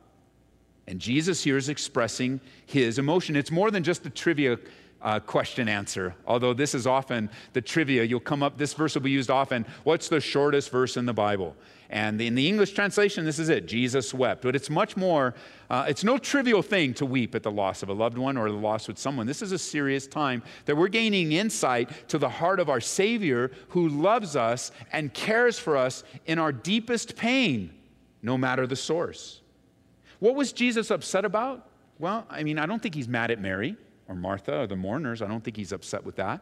And 0.87 0.99
Jesus 0.99 1.43
here 1.43 1.57
is 1.57 1.67
expressing 1.67 2.39
his 2.65 2.97
emotion. 2.97 3.35
It's 3.35 3.51
more 3.51 3.71
than 3.71 3.83
just 3.83 4.05
a 4.05 4.09
trivia 4.09 4.57
uh, 5.01 5.19
question 5.19 5.69
answer, 5.69 6.15
although 6.25 6.53
this 6.53 6.73
is 6.73 6.87
often 6.87 7.29
the 7.53 7.61
trivia. 7.61 8.03
You'll 8.03 8.19
come 8.19 8.43
up, 8.43 8.57
this 8.57 8.73
verse 8.73 8.95
will 8.95 9.01
be 9.01 9.11
used 9.11 9.29
often. 9.29 9.65
What's 9.83 10.09
the 10.09 10.19
shortest 10.19 10.71
verse 10.71 10.97
in 10.97 11.05
the 11.05 11.13
Bible? 11.13 11.55
And 11.89 12.19
in 12.19 12.35
the 12.35 12.47
English 12.47 12.73
translation, 12.73 13.23
this 13.23 13.39
is 13.39 13.47
it 13.47 13.65
Jesus 13.65 14.13
wept. 14.13 14.41
But 14.41 14.55
it's 14.55 14.69
much 14.69 14.97
more, 14.97 15.35
uh, 15.69 15.85
it's 15.87 16.03
no 16.03 16.17
trivial 16.17 16.61
thing 16.61 16.93
to 16.95 17.05
weep 17.05 17.33
at 17.33 17.43
the 17.43 17.51
loss 17.51 17.81
of 17.81 17.89
a 17.89 17.93
loved 17.93 18.17
one 18.17 18.35
or 18.35 18.49
the 18.49 18.57
loss 18.57 18.87
with 18.87 18.97
someone. 18.97 19.25
This 19.25 19.41
is 19.41 19.53
a 19.53 19.57
serious 19.57 20.05
time 20.05 20.43
that 20.65 20.75
we're 20.75 20.89
gaining 20.89 21.31
insight 21.31 22.09
to 22.09 22.17
the 22.17 22.27
heart 22.27 22.59
of 22.59 22.69
our 22.69 22.81
Savior 22.81 23.51
who 23.69 23.87
loves 23.87 24.35
us 24.35 24.71
and 24.91 25.13
cares 25.13 25.57
for 25.57 25.77
us 25.77 26.03
in 26.25 26.39
our 26.39 26.51
deepest 26.51 27.15
pain, 27.15 27.73
no 28.21 28.37
matter 28.37 28.67
the 28.67 28.75
source. 28.75 29.41
What 30.19 30.35
was 30.35 30.51
Jesus 30.51 30.91
upset 30.91 31.23
about? 31.23 31.69
Well, 31.99 32.25
I 32.29 32.43
mean, 32.43 32.59
I 32.59 32.65
don't 32.65 32.81
think 32.81 32.95
he's 32.95 33.07
mad 33.07 33.31
at 33.31 33.39
Mary 33.39 33.77
or 34.07 34.15
Martha 34.15 34.61
or 34.61 34.67
the 34.67 34.75
mourners. 34.75 35.21
I 35.21 35.27
don't 35.27 35.43
think 35.43 35.57
he's 35.57 35.71
upset 35.71 36.05
with 36.05 36.15
that. 36.17 36.41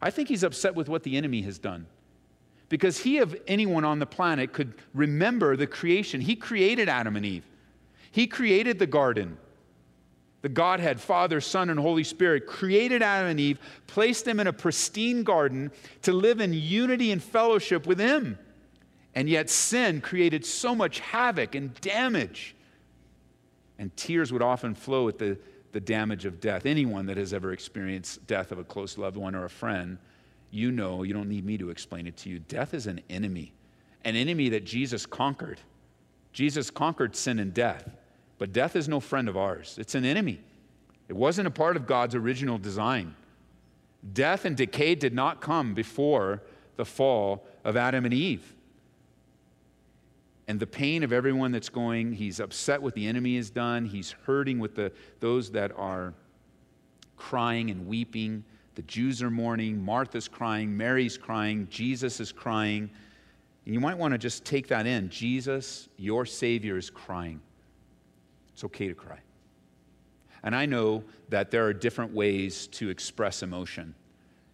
I 0.00 0.10
think 0.10 0.28
he's 0.28 0.42
upset 0.42 0.74
with 0.74 0.88
what 0.88 1.02
the 1.02 1.16
enemy 1.16 1.42
has 1.42 1.58
done 1.58 1.86
because 2.72 2.96
he 2.96 3.18
of 3.18 3.36
anyone 3.46 3.84
on 3.84 3.98
the 3.98 4.06
planet 4.06 4.54
could 4.54 4.72
remember 4.94 5.56
the 5.58 5.66
creation. 5.66 6.22
He 6.22 6.34
created 6.34 6.88
Adam 6.88 7.16
and 7.16 7.26
Eve, 7.26 7.44
he 8.10 8.26
created 8.26 8.78
the 8.78 8.86
garden. 8.86 9.36
The 10.40 10.48
Godhead, 10.48 11.00
Father, 11.00 11.40
Son, 11.40 11.70
and 11.70 11.78
Holy 11.78 12.02
Spirit 12.02 12.48
created 12.48 13.00
Adam 13.00 13.30
and 13.30 13.38
Eve, 13.38 13.60
placed 13.86 14.24
them 14.24 14.40
in 14.40 14.48
a 14.48 14.52
pristine 14.52 15.22
garden 15.22 15.70
to 16.02 16.12
live 16.12 16.40
in 16.40 16.52
unity 16.52 17.12
and 17.12 17.22
fellowship 17.22 17.86
with 17.86 18.00
Him. 18.00 18.36
And 19.14 19.28
yet, 19.28 19.50
sin 19.50 20.00
created 20.00 20.44
so 20.44 20.74
much 20.74 20.98
havoc 20.98 21.54
and 21.54 21.72
damage. 21.80 22.56
And 23.78 23.96
tears 23.96 24.32
would 24.32 24.42
often 24.42 24.74
flow 24.74 25.08
at 25.08 25.18
the, 25.18 25.38
the 25.72 25.80
damage 25.80 26.24
of 26.24 26.40
death. 26.40 26.66
Anyone 26.66 27.06
that 27.06 27.16
has 27.16 27.32
ever 27.32 27.52
experienced 27.52 28.26
death 28.26 28.52
of 28.52 28.58
a 28.58 28.64
close 28.64 28.96
loved 28.96 29.16
one 29.16 29.34
or 29.34 29.44
a 29.44 29.50
friend 29.50 29.98
you 30.52 30.70
know, 30.70 31.02
you 31.02 31.14
don't 31.14 31.30
need 31.30 31.46
me 31.46 31.58
to 31.58 31.70
explain 31.70 32.06
it 32.06 32.16
to 32.18 32.28
you. 32.28 32.38
Death 32.38 32.74
is 32.74 32.86
an 32.86 33.00
enemy, 33.08 33.52
an 34.04 34.14
enemy 34.14 34.50
that 34.50 34.64
Jesus 34.64 35.06
conquered. 35.06 35.58
Jesus 36.32 36.70
conquered 36.70 37.16
sin 37.16 37.38
and 37.38 37.52
death, 37.52 37.90
but 38.38 38.52
death 38.52 38.76
is 38.76 38.86
no 38.86 39.00
friend 39.00 39.28
of 39.28 39.36
ours. 39.36 39.76
It's 39.80 39.94
an 39.94 40.04
enemy. 40.04 40.40
It 41.08 41.16
wasn't 41.16 41.48
a 41.48 41.50
part 41.50 41.76
of 41.76 41.86
God's 41.86 42.14
original 42.14 42.58
design. 42.58 43.16
Death 44.12 44.44
and 44.44 44.56
decay 44.56 44.94
did 44.94 45.14
not 45.14 45.40
come 45.40 45.72
before 45.72 46.42
the 46.76 46.84
fall 46.84 47.46
of 47.64 47.76
Adam 47.76 48.04
and 48.04 48.12
Eve. 48.12 48.54
And 50.52 50.60
the 50.60 50.66
pain 50.66 51.02
of 51.02 51.14
everyone 51.14 51.50
that's 51.50 51.70
going, 51.70 52.12
he's 52.12 52.38
upset 52.38 52.82
what 52.82 52.92
the 52.92 53.06
enemy 53.06 53.36
has 53.36 53.48
done. 53.48 53.86
He's 53.86 54.10
hurting 54.26 54.58
with 54.58 54.74
the, 54.74 54.92
those 55.18 55.50
that 55.52 55.72
are 55.78 56.12
crying 57.16 57.70
and 57.70 57.86
weeping. 57.86 58.44
The 58.74 58.82
Jews 58.82 59.22
are 59.22 59.30
mourning, 59.30 59.82
Martha's 59.82 60.28
crying, 60.28 60.76
Mary's 60.76 61.16
crying, 61.16 61.68
Jesus 61.70 62.20
is 62.20 62.32
crying. 62.32 62.90
And 63.64 63.72
you 63.72 63.80
might 63.80 63.96
want 63.96 64.12
to 64.12 64.18
just 64.18 64.44
take 64.44 64.68
that 64.68 64.86
in. 64.86 65.08
Jesus, 65.08 65.88
your 65.96 66.26
Savior, 66.26 66.76
is 66.76 66.90
crying. 66.90 67.40
It's 68.52 68.64
okay 68.64 68.88
to 68.88 68.94
cry. 68.94 69.20
And 70.42 70.54
I 70.54 70.66
know 70.66 71.02
that 71.30 71.50
there 71.50 71.64
are 71.64 71.72
different 71.72 72.12
ways 72.12 72.66
to 72.72 72.90
express 72.90 73.42
emotion. 73.42 73.94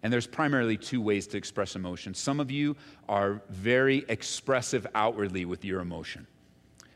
And 0.03 0.13
there's 0.13 0.27
primarily 0.27 0.77
two 0.77 1.01
ways 1.01 1.27
to 1.29 1.37
express 1.37 1.75
emotion. 1.75 2.15
Some 2.15 2.39
of 2.39 2.51
you 2.51 2.77
are 3.09 3.43
very 3.51 4.05
expressive 4.09 4.87
outwardly 4.95 5.45
with 5.45 5.65
your 5.65 5.81
emotion. 5.81 6.27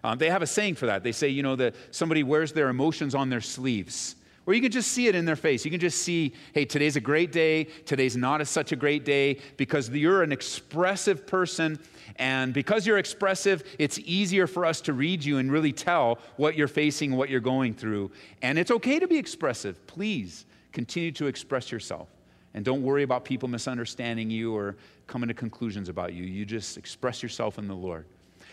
Um, 0.05 0.19
they 0.19 0.31
have 0.31 0.43
a 0.43 0.47
saying 0.47 0.77
for 0.77 0.87
that. 0.87 1.03
They 1.03 1.13
say, 1.13 1.29
you 1.29 1.43
know, 1.43 1.57
that 1.57 1.75
somebody 1.91 2.23
wears 2.23 2.53
their 2.53 2.69
emotions 2.69 3.15
on 3.15 3.29
their 3.29 3.41
sleeves. 3.41 4.17
Or 4.47 4.55
you 4.55 4.61
can 4.61 4.73
just 4.73 4.91
see 4.91 5.07
it 5.07 5.15
in 5.15 5.25
their 5.25 5.37
face. 5.37 5.65
You 5.65 5.71
can 5.71 5.79
just 5.79 6.03
see, 6.03 6.33
hey, 6.53 6.65
today's 6.65 6.97
a 6.97 7.01
great 7.01 7.31
day. 7.31 7.65
Today's 7.87 8.17
not 8.17 8.41
a, 8.41 8.45
such 8.45 8.73
a 8.73 8.77
great 8.77 9.05
day 9.05 9.39
because 9.57 9.89
you're 9.89 10.25
an 10.25 10.33
expressive 10.33 11.27
person. 11.27 11.79
And 12.17 12.53
because 12.53 12.85
you're 12.85 12.99
expressive, 12.99 13.63
it's 13.79 14.01
easier 14.01 14.49
for 14.49 14.67
us 14.67 14.81
to 14.83 14.93
read 14.93 15.25
you 15.25 15.39
and 15.39 15.51
really 15.51 15.73
tell 15.73 16.19
what 16.37 16.57
you're 16.57 16.69
facing, 16.69 17.15
what 17.15 17.31
you're 17.31 17.41
going 17.41 17.75
through. 17.75 18.11
And 18.43 18.59
it's 18.59 18.73
okay 18.73 18.99
to 18.99 19.07
be 19.07 19.17
expressive. 19.17 19.87
Please 19.87 20.45
continue 20.73 21.13
to 21.13 21.27
express 21.27 21.71
yourself. 21.71 22.09
And 22.55 22.65
don't 22.65 22.83
worry 22.83 23.03
about 23.03 23.25
people 23.25 23.49
misunderstanding 23.49 24.31
you 24.31 24.55
or 24.55 24.77
coming 25.07 25.29
to 25.29 25.35
conclusions 25.35 25.89
about 25.89 26.13
you. 26.13 26.25
You 26.25 26.45
just 26.45 26.77
express 26.77 27.23
yourself 27.23 27.59
in 27.59 27.67
the 27.67 27.75
Lord. 27.75 28.05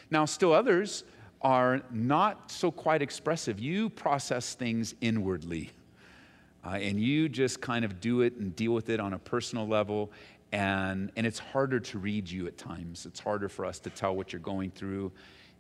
Now, 0.10 0.26
still 0.26 0.54
others 0.54 1.04
are 1.42 1.82
not 1.92 2.52
so 2.52 2.72
quite 2.72 3.02
expressive. 3.02 3.60
You 3.60 3.90
process 3.90 4.56
things 4.56 4.96
inwardly. 5.02 5.72
Uh, 6.66 6.72
and 6.72 7.00
you 7.00 7.30
just 7.30 7.62
kind 7.62 7.86
of 7.86 8.02
do 8.02 8.22
it 8.22 8.36
and 8.36 8.56
deal 8.56 8.74
with 8.74 8.90
it 8.90 9.00
on 9.00 9.14
a 9.14 9.20
personal 9.20 9.68
level. 9.68 10.12
And, 10.52 11.12
and 11.16 11.26
it's 11.26 11.40
harder 11.40 11.80
to 11.80 12.00
read 12.00 12.30
you 12.30 12.48
at 12.48 12.58
times. 12.58 13.06
It's 13.06 13.20
harder 13.20 13.48
for 13.48 13.66
us 13.66 13.80
to 13.80 13.90
tell 13.90 14.16
what 14.16 14.34
you're 14.34 14.42
going 14.42 14.72
through. 14.72 15.12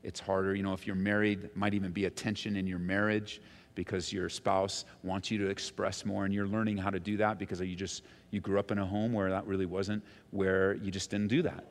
It's 0.03 0.19
harder, 0.19 0.55
you 0.55 0.63
know, 0.63 0.74
if 0.74 0.88
you're 0.88 0.96
married, 0.96 1.43
it 1.43 1.58
might 1.58 1.74
even 1.74 1.91
be 1.91 2.05
a 2.05 2.10
tension 2.10 2.55
in 2.55 2.65
your 2.65 2.79
marriage 2.79 3.41
because 3.75 4.11
your 4.11 4.29
spouse 4.29 4.85
wants 5.03 5.31
you 5.31 5.38
to 5.39 5.49
express 5.49 6.05
more 6.05 6.25
and 6.25 6.33
you're 6.33 6.47
learning 6.47 6.77
how 6.77 6.89
to 6.89 6.99
do 6.99 7.17
that 7.17 7.39
because 7.39 7.59
you 7.61 7.75
just 7.75 8.03
you 8.31 8.39
grew 8.39 8.59
up 8.59 8.71
in 8.71 8.77
a 8.77 8.85
home 8.85 9.13
where 9.13 9.29
that 9.29 9.45
really 9.45 9.65
wasn't 9.65 10.03
where 10.31 10.75
you 10.75 10.91
just 10.91 11.09
didn't 11.09 11.29
do 11.29 11.41
that. 11.41 11.65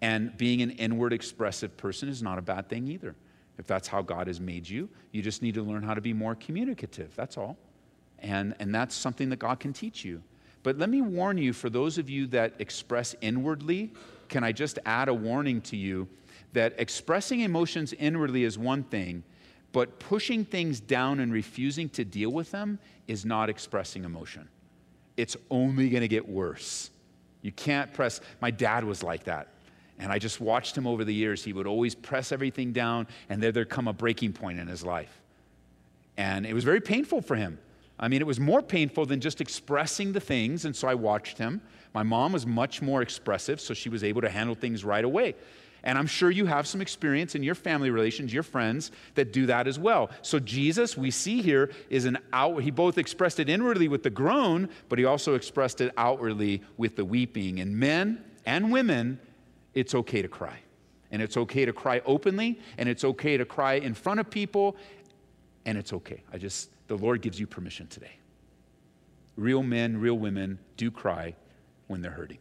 And 0.00 0.36
being 0.36 0.62
an 0.62 0.70
inward 0.72 1.12
expressive 1.12 1.76
person 1.76 2.08
is 2.08 2.22
not 2.22 2.38
a 2.38 2.42
bad 2.42 2.68
thing 2.68 2.88
either. 2.88 3.14
If 3.58 3.66
that's 3.66 3.88
how 3.88 4.02
god 4.02 4.26
has 4.28 4.40
made 4.40 4.68
you 4.68 4.88
you 5.12 5.22
just 5.22 5.42
need 5.42 5.54
to 5.54 5.62
learn 5.62 5.82
how 5.82 5.94
to 5.94 6.00
be 6.00 6.12
more 6.12 6.34
communicative 6.34 7.14
that's 7.16 7.36
all. 7.36 7.56
And, 8.20 8.54
and 8.58 8.74
that's 8.74 8.94
something 8.94 9.28
that 9.30 9.38
God 9.38 9.60
can 9.60 9.72
teach 9.72 10.04
you. 10.04 10.22
But 10.62 10.76
let 10.76 10.90
me 10.90 11.00
warn 11.00 11.38
you 11.38 11.52
for 11.52 11.70
those 11.70 11.98
of 11.98 12.10
you 12.10 12.26
that 12.28 12.54
express 12.58 13.14
inwardly, 13.20 13.92
can 14.28 14.44
I 14.44 14.52
just 14.52 14.78
add 14.84 15.08
a 15.08 15.14
warning 15.14 15.60
to 15.62 15.76
you 15.76 16.08
that 16.52 16.74
expressing 16.78 17.40
emotions 17.40 17.92
inwardly 17.92 18.44
is 18.44 18.58
one 18.58 18.82
thing, 18.82 19.22
but 19.72 19.98
pushing 19.98 20.44
things 20.44 20.80
down 20.80 21.20
and 21.20 21.32
refusing 21.32 21.88
to 21.90 22.04
deal 22.04 22.30
with 22.30 22.50
them 22.50 22.78
is 23.06 23.24
not 23.24 23.50
expressing 23.50 24.04
emotion. 24.04 24.48
It's 25.16 25.36
only 25.50 25.90
going 25.90 26.02
to 26.02 26.08
get 26.08 26.28
worse. 26.28 26.90
You 27.42 27.52
can't 27.52 27.92
press. 27.92 28.20
My 28.40 28.50
dad 28.50 28.84
was 28.84 29.02
like 29.02 29.24
that. 29.24 29.48
And 29.98 30.12
I 30.12 30.18
just 30.18 30.40
watched 30.40 30.76
him 30.76 30.86
over 30.86 31.04
the 31.04 31.12
years. 31.14 31.42
He 31.42 31.52
would 31.52 31.66
always 31.66 31.94
press 31.94 32.30
everything 32.30 32.72
down, 32.72 33.08
and 33.28 33.42
there 33.42 33.50
there'd 33.50 33.68
come 33.68 33.88
a 33.88 33.92
breaking 33.92 34.32
point 34.32 34.60
in 34.60 34.68
his 34.68 34.84
life. 34.84 35.20
And 36.16 36.46
it 36.46 36.54
was 36.54 36.64
very 36.64 36.80
painful 36.80 37.20
for 37.20 37.36
him. 37.36 37.58
I 37.98 38.06
mean, 38.06 38.20
it 38.20 38.26
was 38.26 38.38
more 38.38 38.62
painful 38.62 39.06
than 39.06 39.20
just 39.20 39.40
expressing 39.40 40.12
the 40.12 40.20
things, 40.20 40.64
and 40.64 40.74
so 40.74 40.86
I 40.86 40.94
watched 40.94 41.36
him. 41.36 41.60
My 41.94 42.04
mom 42.04 42.32
was 42.32 42.46
much 42.46 42.80
more 42.80 43.02
expressive, 43.02 43.60
so 43.60 43.74
she 43.74 43.88
was 43.88 44.04
able 44.04 44.20
to 44.20 44.28
handle 44.28 44.54
things 44.54 44.84
right 44.84 45.04
away. 45.04 45.34
And 45.84 45.96
I'm 45.96 46.06
sure 46.06 46.30
you 46.30 46.46
have 46.46 46.66
some 46.66 46.80
experience 46.80 47.34
in 47.34 47.42
your 47.42 47.54
family 47.54 47.90
relations, 47.90 48.32
your 48.32 48.42
friends 48.42 48.90
that 49.14 49.32
do 49.32 49.46
that 49.46 49.68
as 49.68 49.78
well. 49.78 50.10
So 50.22 50.38
Jesus, 50.38 50.96
we 50.96 51.10
see 51.10 51.40
here, 51.40 51.70
is 51.88 52.04
an 52.04 52.18
out. 52.32 52.62
He 52.62 52.70
both 52.70 52.98
expressed 52.98 53.38
it 53.38 53.48
inwardly 53.48 53.88
with 53.88 54.02
the 54.02 54.10
groan, 54.10 54.68
but 54.88 54.98
he 54.98 55.04
also 55.04 55.34
expressed 55.34 55.80
it 55.80 55.92
outwardly 55.96 56.62
with 56.76 56.96
the 56.96 57.04
weeping. 57.04 57.60
And 57.60 57.76
men 57.76 58.24
and 58.44 58.72
women, 58.72 59.20
it's 59.74 59.94
okay 59.94 60.22
to 60.22 60.28
cry. 60.28 60.58
And 61.10 61.22
it's 61.22 61.36
okay 61.36 61.64
to 61.64 61.72
cry 61.72 62.02
openly, 62.04 62.60
and 62.76 62.88
it's 62.88 63.02
okay 63.02 63.36
to 63.36 63.44
cry 63.46 63.74
in 63.74 63.94
front 63.94 64.20
of 64.20 64.28
people, 64.28 64.76
and 65.64 65.78
it's 65.78 65.92
okay. 65.92 66.22
I 66.32 66.38
just 66.38 66.70
the 66.88 66.96
Lord 66.96 67.22
gives 67.22 67.38
you 67.38 67.46
permission 67.46 67.86
today. 67.86 68.12
Real 69.36 69.62
men, 69.62 70.00
real 70.00 70.18
women 70.18 70.58
do 70.76 70.90
cry 70.90 71.34
when 71.86 72.02
they're 72.02 72.10
hurting. 72.10 72.38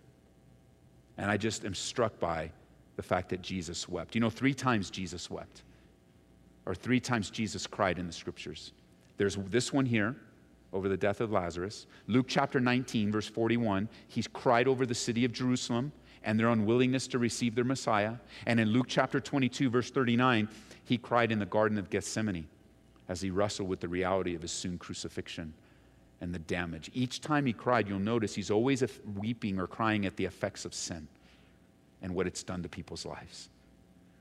And 1.18 1.30
I 1.30 1.38
just 1.38 1.64
am 1.64 1.76
struck 1.76 2.20
by 2.20 2.52
the 2.98 3.04
fact 3.04 3.30
that 3.30 3.42
Jesus 3.42 3.88
wept. 3.88 4.16
You 4.16 4.22
know, 4.22 4.30
three 4.30 4.54
times 4.54 4.90
Jesus 4.90 5.32
wept, 5.32 5.62
or 6.66 6.76
three 6.76 7.00
times 7.00 7.30
Jesus 7.30 7.66
cried 7.66 7.98
in 8.00 8.08
the 8.08 8.14
scriptures. 8.14 8.74
There's 9.16 9.38
this 9.48 9.72
one 9.72 9.86
here 9.86 10.16
over 10.74 10.90
the 10.90 10.98
death 10.98 11.22
of 11.22 11.32
Lazarus. 11.32 11.86
Luke 12.08 12.26
chapter 12.28 12.60
19, 12.60 13.12
verse 13.12 13.28
41, 13.28 13.88
he's 14.08 14.28
cried 14.28 14.68
over 14.68 14.86
the 14.86 14.96
city 14.96 15.24
of 15.24 15.32
Jerusalem 15.32 15.94
and 16.24 16.38
their 16.38 16.50
unwillingness 16.50 17.08
to 17.08 17.20
receive 17.20 17.56
their 17.56 17.64
Messiah. 17.64 18.16
And 18.48 18.60
in 18.60 18.70
Luke 18.70 18.88
chapter 18.90 19.22
22, 19.22 19.70
verse 19.70 19.92
39, 19.92 20.50
he 20.84 20.98
cried 20.98 21.32
in 21.32 21.40
the 21.40 21.46
Garden 21.46 21.78
of 21.78 21.90
Gethsemane 21.90 22.48
as 23.08 23.22
he 23.22 23.30
wrestled 23.30 23.70
with 23.70 23.80
the 23.80 23.88
reality 23.88 24.36
of 24.36 24.42
his 24.42 24.52
soon 24.52 24.78
crucifixion 24.78 25.54
and 26.20 26.34
the 26.34 26.40
damage. 26.40 26.90
Each 26.94 27.22
time 27.22 27.46
he 27.46 27.54
cried, 27.54 27.88
you'll 27.88 28.00
notice 28.00 28.34
he's 28.34 28.52
always 28.52 28.84
weeping 29.16 29.60
or 29.60 29.68
crying 29.68 30.06
at 30.06 30.18
the 30.18 30.26
effects 30.26 30.66
of 30.66 30.74
sin 30.74 31.08
and 32.02 32.14
what 32.14 32.28
it's 32.28 32.44
done 32.44 32.64
to 32.64 32.70
people's 32.70 33.06
lives. 33.06 33.50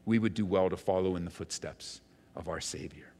We 0.04 0.18
would 0.18 0.34
do 0.34 0.46
well 0.46 0.70
to 0.70 0.76
follow 0.76 1.16
in 1.16 1.24
the 1.24 1.30
footsteps 1.30 2.00
of 2.34 2.48
our 2.48 2.60
Savior. 2.60 3.12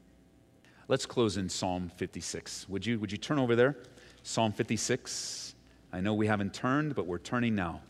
Let's 0.87 1.05
close 1.05 1.37
in 1.37 1.49
Psalm 1.49 1.91
56. 1.95 2.69
Would 2.69 2.85
you, 2.85 2.99
would 2.99 3.11
you 3.11 3.17
turn 3.17 3.39
over 3.39 3.55
there? 3.55 3.75
Psalm 4.23 4.53
56. 4.53 5.53
I 5.91 6.01
know 6.01 6.13
we 6.13 6.27
haven't 6.27 6.53
turned, 6.53 6.95
but 6.95 7.05
we're 7.05 7.17
turning 7.17 7.55
now. 7.55 7.81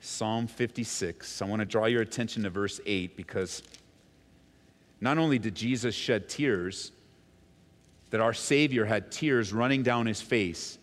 Psalm 0.00 0.46
56. 0.46 1.42
I 1.42 1.44
want 1.44 1.60
to 1.60 1.66
draw 1.66 1.86
your 1.86 2.02
attention 2.02 2.42
to 2.44 2.50
verse 2.50 2.80
8 2.84 3.16
because 3.16 3.62
Not 5.00 5.18
only 5.18 5.38
did 5.38 5.54
Jesus 5.54 5.94
shed 5.94 6.28
tears, 6.28 6.92
that 8.10 8.20
our 8.20 8.32
Savior 8.32 8.84
had 8.84 9.12
tears 9.12 9.52
running 9.52 9.82
down 9.82 10.06
his 10.06 10.20
face 10.20 10.78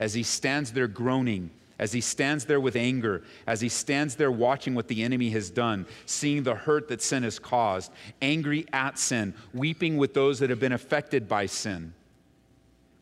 as 0.00 0.12
he 0.12 0.22
stands 0.22 0.72
there 0.72 0.88
groaning, 0.88 1.50
as 1.78 1.92
he 1.92 2.00
stands 2.00 2.44
there 2.44 2.60
with 2.60 2.76
anger, 2.76 3.22
as 3.46 3.60
he 3.60 3.68
stands 3.68 4.16
there 4.16 4.30
watching 4.30 4.74
what 4.74 4.88
the 4.88 5.02
enemy 5.02 5.30
has 5.30 5.50
done, 5.50 5.86
seeing 6.06 6.42
the 6.42 6.54
hurt 6.54 6.88
that 6.88 7.02
sin 7.02 7.22
has 7.22 7.38
caused, 7.38 7.92
angry 8.22 8.66
at 8.72 8.98
sin, 8.98 9.34
weeping 9.52 9.96
with 9.96 10.14
those 10.14 10.38
that 10.38 10.50
have 10.50 10.60
been 10.60 10.72
affected 10.72 11.28
by 11.28 11.46
sin. 11.46 11.92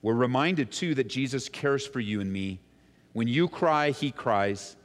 We're 0.00 0.14
reminded 0.14 0.72
too 0.72 0.94
that 0.96 1.08
Jesus 1.08 1.48
cares 1.48 1.86
for 1.86 2.00
you 2.00 2.20
and 2.20 2.32
me. 2.32 2.60
When 3.12 3.28
you 3.28 3.46
cry, 3.48 3.90
he 3.90 4.10
cries. 4.10 4.76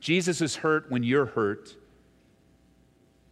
Jesus 0.00 0.40
is 0.40 0.56
hurt 0.56 0.90
when 0.90 1.02
you're 1.02 1.26
hurt. 1.26 1.74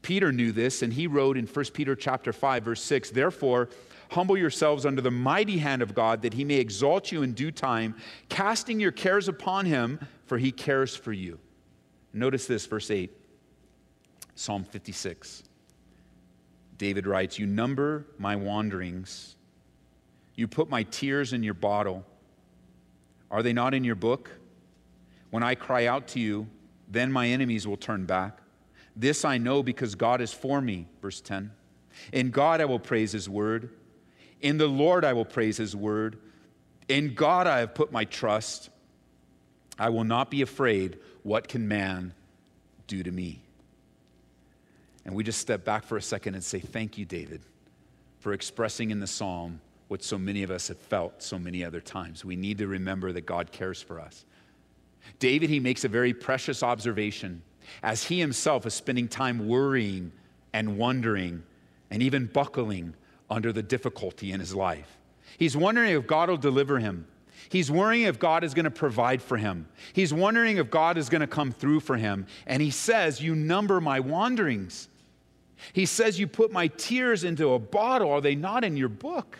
Peter 0.02 0.32
knew 0.32 0.52
this 0.52 0.82
and 0.82 0.92
he 0.92 1.06
wrote 1.06 1.38
in 1.38 1.46
1 1.46 1.64
Peter 1.72 1.96
chapter 1.96 2.32
5 2.32 2.64
verse 2.64 2.82
6, 2.82 3.10
"Therefore, 3.10 3.70
humble 4.10 4.36
yourselves 4.36 4.86
under 4.86 5.00
the 5.00 5.10
mighty 5.10 5.58
hand 5.58 5.82
of 5.82 5.94
God 5.94 6.22
that 6.22 6.34
he 6.34 6.44
may 6.44 6.56
exalt 6.56 7.12
you 7.12 7.22
in 7.22 7.32
due 7.32 7.50
time, 7.50 7.96
casting 8.28 8.80
your 8.80 8.92
cares 8.92 9.28
upon 9.28 9.66
him, 9.66 9.98
for 10.24 10.38
he 10.38 10.52
cares 10.52 10.94
for 10.94 11.12
you." 11.12 11.38
Notice 12.12 12.46
this 12.46 12.66
verse 12.66 12.90
8. 12.90 13.10
Psalm 14.34 14.64
56. 14.64 15.44
David 16.76 17.06
writes, 17.06 17.38
"You 17.38 17.46
number 17.46 18.06
my 18.18 18.36
wanderings. 18.36 19.36
You 20.34 20.48
put 20.48 20.68
my 20.68 20.82
tears 20.82 21.32
in 21.32 21.42
your 21.42 21.54
bottle. 21.54 22.04
Are 23.30 23.42
they 23.42 23.52
not 23.52 23.74
in 23.74 23.84
your 23.84 23.94
book? 23.94 24.30
When 25.30 25.42
I 25.42 25.54
cry 25.54 25.86
out 25.86 26.08
to 26.08 26.20
you, 26.20 26.48
then 26.88 27.10
my 27.10 27.28
enemies 27.28 27.66
will 27.66 27.76
turn 27.76 28.06
back. 28.06 28.40
This 28.96 29.24
I 29.24 29.38
know 29.38 29.62
because 29.62 29.94
God 29.94 30.20
is 30.20 30.32
for 30.32 30.60
me. 30.60 30.88
Verse 31.00 31.20
10. 31.20 31.52
In 32.12 32.30
God 32.30 32.60
I 32.60 32.64
will 32.64 32.78
praise 32.78 33.12
his 33.12 33.28
word. 33.28 33.70
In 34.40 34.58
the 34.58 34.66
Lord 34.66 35.04
I 35.04 35.12
will 35.12 35.24
praise 35.24 35.56
his 35.56 35.74
word. 35.74 36.18
In 36.88 37.14
God 37.14 37.46
I 37.46 37.60
have 37.60 37.74
put 37.74 37.92
my 37.92 38.04
trust. 38.04 38.70
I 39.78 39.88
will 39.88 40.04
not 40.04 40.30
be 40.30 40.42
afraid. 40.42 40.98
What 41.22 41.48
can 41.48 41.66
man 41.66 42.14
do 42.86 43.02
to 43.02 43.10
me? 43.10 43.40
And 45.04 45.14
we 45.14 45.24
just 45.24 45.40
step 45.40 45.64
back 45.64 45.84
for 45.84 45.96
a 45.96 46.02
second 46.02 46.34
and 46.34 46.44
say, 46.44 46.60
Thank 46.60 46.96
you, 46.98 47.04
David, 47.04 47.42
for 48.20 48.32
expressing 48.32 48.90
in 48.90 49.00
the 49.00 49.06
psalm 49.06 49.60
what 49.88 50.02
so 50.02 50.18
many 50.18 50.42
of 50.42 50.50
us 50.50 50.68
have 50.68 50.78
felt 50.78 51.22
so 51.22 51.38
many 51.38 51.64
other 51.64 51.80
times. 51.80 52.24
We 52.24 52.36
need 52.36 52.58
to 52.58 52.66
remember 52.66 53.12
that 53.12 53.26
God 53.26 53.52
cares 53.52 53.82
for 53.82 54.00
us. 54.00 54.24
David, 55.18 55.50
he 55.50 55.60
makes 55.60 55.84
a 55.84 55.88
very 55.88 56.14
precious 56.14 56.62
observation 56.62 57.42
as 57.82 58.04
he 58.04 58.18
himself 58.18 58.66
is 58.66 58.74
spending 58.74 59.08
time 59.08 59.46
worrying 59.46 60.12
and 60.52 60.78
wondering 60.78 61.42
and 61.90 62.02
even 62.02 62.26
buckling 62.26 62.94
under 63.30 63.52
the 63.52 63.62
difficulty 63.62 64.32
in 64.32 64.40
his 64.40 64.54
life. 64.54 64.98
He's 65.38 65.56
wondering 65.56 65.92
if 65.92 66.06
God 66.06 66.28
will 66.28 66.36
deliver 66.36 66.78
him. 66.78 67.06
He's 67.48 67.70
worrying 67.70 68.04
if 68.04 68.18
God 68.18 68.44
is 68.44 68.54
going 68.54 68.64
to 68.64 68.70
provide 68.70 69.20
for 69.20 69.36
him. 69.36 69.68
He's 69.92 70.14
wondering 70.14 70.56
if 70.56 70.70
God 70.70 70.96
is 70.96 71.08
going 71.08 71.20
to 71.20 71.26
come 71.26 71.52
through 71.52 71.80
for 71.80 71.96
him. 71.96 72.26
And 72.46 72.62
he 72.62 72.70
says, 72.70 73.20
You 73.20 73.34
number 73.34 73.80
my 73.80 74.00
wanderings. 74.00 74.88
He 75.72 75.86
says, 75.86 76.18
You 76.18 76.26
put 76.26 76.52
my 76.52 76.68
tears 76.68 77.24
into 77.24 77.52
a 77.52 77.58
bottle. 77.58 78.10
Are 78.10 78.20
they 78.20 78.34
not 78.34 78.64
in 78.64 78.76
your 78.76 78.88
book? 78.88 79.38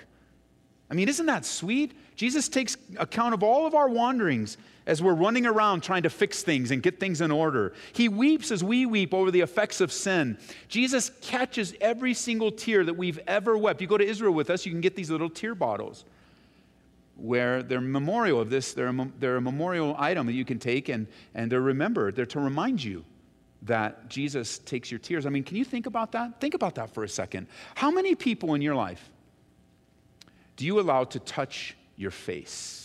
I 0.91 0.95
mean, 0.95 1.09
isn't 1.09 1.27
that 1.27 1.45
sweet? 1.45 1.93
Jesus 2.15 2.49
takes 2.49 2.77
account 2.99 3.35
of 3.35 3.43
all 3.43 3.67
of 3.67 3.75
our 3.75 3.89
wanderings 3.89 4.57
as 4.87 5.03
we're 5.03 5.15
running 5.15 5.47
around 5.47 5.83
trying 5.83 6.03
to 6.03 6.11
fix 6.11 6.43
things 6.43 6.71
and 6.71 6.83
get 6.83 7.01
things 7.01 7.21
in 7.21 7.31
order. 7.31 7.73
He 7.93 8.09
weeps 8.09 8.51
as 8.51 8.63
we 8.63 8.87
weep 8.87 9.15
over 9.15 9.31
the 9.31 9.41
effects 9.41 9.81
of 9.81 9.93
sin. 9.93 10.39
Jesus 10.69 11.11
catches 11.21 11.75
every 11.81 12.15
single 12.15 12.53
tear 12.53 12.85
that 12.85 12.95
we've 12.95 13.19
ever 13.27 13.57
wept. 13.57 13.81
You 13.81 13.87
go 13.87 13.99
to 13.99 14.07
Israel 14.07 14.35
with 14.35 14.51
us, 14.51 14.67
you 14.67 14.73
can 14.73 14.81
get 14.81 14.95
these 14.95 15.11
little 15.11 15.31
tear 15.31 15.55
bottles 15.55 16.05
where 17.17 17.63
they're 17.63 17.81
memorial 17.81 18.41
of 18.41 18.51
this. 18.51 18.75
They're 18.75 18.89
a, 18.89 19.09
they're 19.19 19.37
a 19.37 19.41
memorial 19.41 19.95
item 19.99 20.27
that 20.27 20.33
you 20.33 20.45
can 20.45 20.59
take 20.59 20.89
and, 20.89 21.07
and 21.35 21.51
they're 21.51 21.61
remembered. 21.61 22.17
They're 22.17 22.27
to 22.27 22.41
remind 22.41 22.83
you 22.83 23.05
that 23.63 24.09
Jesus 24.09 24.59
takes 24.59 24.91
your 24.91 24.99
tears. 24.99 25.25
I 25.25 25.31
mean, 25.31 25.45
can 25.45 25.57
you 25.57 25.65
think 25.65 25.87
about 25.87 26.13
that? 26.13 26.41
Think 26.41 26.55
about 26.55 26.75
that 26.75 26.91
for 26.91 27.05
a 27.05 27.09
second. 27.09 27.47
How 27.75 27.91
many 27.91 28.15
people 28.15 28.55
in 28.55 28.63
your 28.63 28.75
life 28.75 29.11
do 30.57 30.67
you 30.67 30.81
allow 30.81 31.05
to 31.05 31.19
touch 31.21 31.77
your 31.97 32.11
face? 32.11 32.84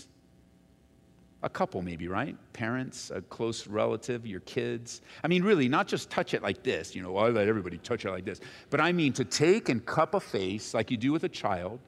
A 1.41 1.49
couple, 1.49 1.81
maybe, 1.81 2.07
right? 2.07 2.35
Parents, 2.51 3.11
a 3.11 3.21
close 3.21 3.65
relative, 3.65 4.27
your 4.27 4.41
kids. 4.41 5.01
I 5.23 5.29
mean, 5.29 5.41
really, 5.43 5.69
not 5.69 5.87
just 5.87 6.09
touch 6.09 6.33
it 6.33 6.43
like 6.43 6.63
this, 6.63 6.93
you 6.95 7.01
know, 7.01 7.15
I 7.15 7.29
let 7.29 7.47
everybody 7.47 7.77
touch 7.77 8.03
it 8.03 8.11
like 8.11 8.25
this, 8.25 8.41
but 8.69 8.81
I 8.81 8.91
mean 8.91 9.13
to 9.13 9.23
take 9.23 9.69
and 9.69 9.85
cup 9.85 10.15
a 10.15 10.19
face 10.19 10.73
like 10.73 10.91
you 10.91 10.97
do 10.97 11.13
with 11.13 11.23
a 11.23 11.29
child, 11.29 11.79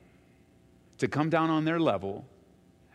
to 0.99 1.07
come 1.07 1.29
down 1.29 1.49
on 1.49 1.65
their 1.65 1.79
level. 1.79 2.23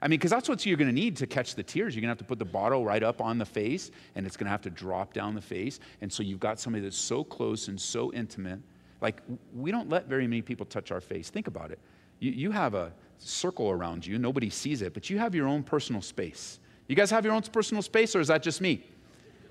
I 0.01 0.09
mean, 0.09 0.19
because 0.19 0.31
that's 0.31 0.49
what 0.49 0.65
you're 0.65 0.77
going 0.77 0.89
to 0.89 0.95
need 0.95 1.17
to 1.17 1.27
catch 1.27 1.57
the 1.57 1.63
tears. 1.63 1.95
You're 1.95 2.03
going 2.03 2.09
to 2.09 2.13
have 2.13 2.19
to 2.19 2.25
put 2.25 2.39
the 2.39 2.45
bottle 2.45 2.85
right 2.85 3.03
up 3.03 3.21
on 3.21 3.37
the 3.37 3.45
face, 3.45 3.91
and 4.15 4.27
it's 4.27 4.37
going 4.37 4.45
to 4.45 4.51
have 4.51 4.63
to 4.63 4.71
drop 4.71 5.13
down 5.13 5.35
the 5.35 5.41
face. 5.41 5.81
And 6.01 6.13
so 6.13 6.23
you've 6.23 6.39
got 6.39 6.61
somebody 6.61 6.85
that's 6.85 6.97
so 6.97 7.25
close 7.25 7.69
and 7.69 7.81
so 7.81 8.13
intimate. 8.13 8.61
Like, 9.01 9.23
we 9.55 9.71
don't 9.71 9.89
let 9.89 10.07
very 10.07 10.27
many 10.27 10.41
people 10.41 10.67
touch 10.67 10.91
our 10.93 11.01
face. 11.01 11.31
Think 11.31 11.49
about 11.49 11.71
it. 11.71 11.79
You, 12.21 12.31
you 12.31 12.51
have 12.51 12.75
a 12.75 12.93
circle 13.19 13.71
around 13.71 14.07
you, 14.07 14.19
nobody 14.19 14.51
sees 14.51 14.83
it, 14.83 14.95
but 14.95 15.11
you 15.11 15.19
have 15.19 15.35
your 15.35 15.49
own 15.49 15.63
personal 15.63 16.03
space. 16.03 16.59
You 16.89 16.95
guys 16.95 17.11
have 17.11 17.25
your 17.25 17.35
own 17.35 17.43
personal 17.43 17.83
space, 17.83 18.15
or 18.15 18.21
is 18.21 18.29
that 18.29 18.43
just 18.43 18.61
me? 18.61 18.85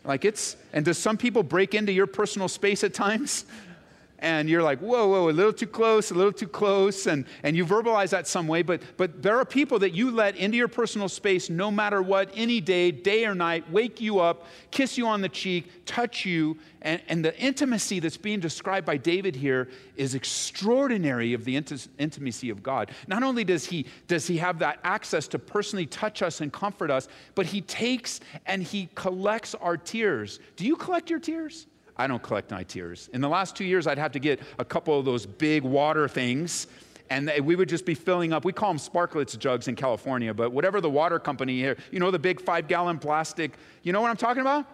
Like 0.04 0.24
it's, 0.24 0.56
and 0.74 0.86
does 0.86 0.98
some 0.98 1.18
people 1.18 1.44
break 1.44 1.74
into 1.74 1.92
your 1.92 2.08
personal 2.08 2.48
space 2.48 2.84
at 2.84 2.94
times? 2.94 3.46
and 4.20 4.50
you're 4.50 4.64
like, 4.64 4.80
whoa, 4.80 5.08
whoa, 5.08 5.30
a 5.30 5.32
little 5.32 5.54
too 5.54 5.68
close, 5.68 6.12
a 6.12 6.14
little 6.14 6.32
too 6.32 6.48
close, 6.48 7.08
and, 7.08 7.26
and 7.44 7.56
you 7.56 7.66
verbalize 7.66 8.10
that 8.12 8.28
some 8.28 8.48
way, 8.48 8.62
but, 8.62 8.82
but 8.98 9.22
there 9.22 9.38
are 9.38 9.46
people 9.46 9.80
that 9.80 9.94
you 9.94 10.12
let 10.12 10.36
into 10.36 10.58
your 10.58 10.68
personal 10.68 11.10
space 11.10 11.50
no 11.50 11.70
matter 11.70 12.02
what, 12.02 12.30
any 12.34 12.62
day, 12.62 12.92
day 12.92 13.26
or 13.26 13.36
night, 13.36 13.70
wake 13.72 14.00
you 14.00 14.20
up, 14.20 14.48
kiss 14.72 14.98
you 14.98 15.06
on 15.08 15.22
the 15.22 15.30
cheek, 15.30 15.86
touch 15.86 16.26
you, 16.26 16.58
and, 16.82 17.02
and 17.08 17.26
the 17.26 17.38
intimacy 17.40 18.00
that's 18.00 18.18
being 18.18 18.40
described 18.40 18.86
by 18.86 18.96
David 18.96 19.36
here 19.36 19.70
is 19.98 20.16
extraordinary 20.16 21.34
of 21.34 21.44
the 21.44 21.56
int- 21.56 21.88
intimacy 21.98 22.50
of 22.50 22.64
God. 22.64 22.92
Not 23.08 23.24
only 23.24 23.44
does 23.44 23.66
he, 23.66 23.86
does 24.08 24.28
he 24.28 24.38
have 24.38 24.60
that 24.60 24.80
access 24.84 25.28
to 25.30 25.40
personally 25.40 25.88
touch 25.88 26.22
us 26.22 26.42
and 26.42 26.54
comfort 26.54 26.92
us, 26.92 27.08
but 27.34 27.48
he 27.48 27.62
takes 27.62 28.22
and 28.46 28.64
he 28.64 28.90
collects 28.96 29.56
our 29.56 29.78
tears. 29.78 30.40
Do 30.56 30.66
you 30.66 30.76
collect 30.76 31.10
your 31.10 31.20
tears? 31.20 31.68
I 31.98 32.08
don't 32.08 32.22
collect 32.22 32.52
my 32.52 32.64
tears. 32.64 33.10
In 33.14 33.22
the 33.22 33.30
last 33.30 33.56
two 33.56 33.66
years, 33.66 33.88
I'd 33.88 33.98
have 33.98 34.12
to 34.14 34.20
get 34.20 34.40
a 34.60 34.66
couple 34.66 35.00
of 35.00 35.06
those 35.06 35.26
big 35.26 35.64
water 35.64 36.08
things, 36.08 36.68
and 37.10 37.32
we 37.44 37.56
would 37.56 37.70
just 37.70 37.86
be 37.86 37.94
filling 37.94 38.34
up. 38.34 38.44
We 38.44 38.52
call 38.52 38.70
them 38.70 38.80
Sparkletts 38.80 39.38
jugs 39.38 39.68
in 39.68 39.76
California, 39.76 40.34
but 40.34 40.52
whatever 40.52 40.82
the 40.82 40.90
water 40.90 41.20
company 41.20 41.58
here, 41.58 41.78
you 41.92 42.00
know, 42.00 42.12
the 42.12 42.20
big 42.20 42.42
five 42.42 42.68
gallon 42.68 43.00
plastic, 43.00 43.54
you 43.84 43.94
know 43.94 44.02
what 44.02 44.10
I'm 44.10 44.18
talking 44.18 44.42
about? 44.42 44.66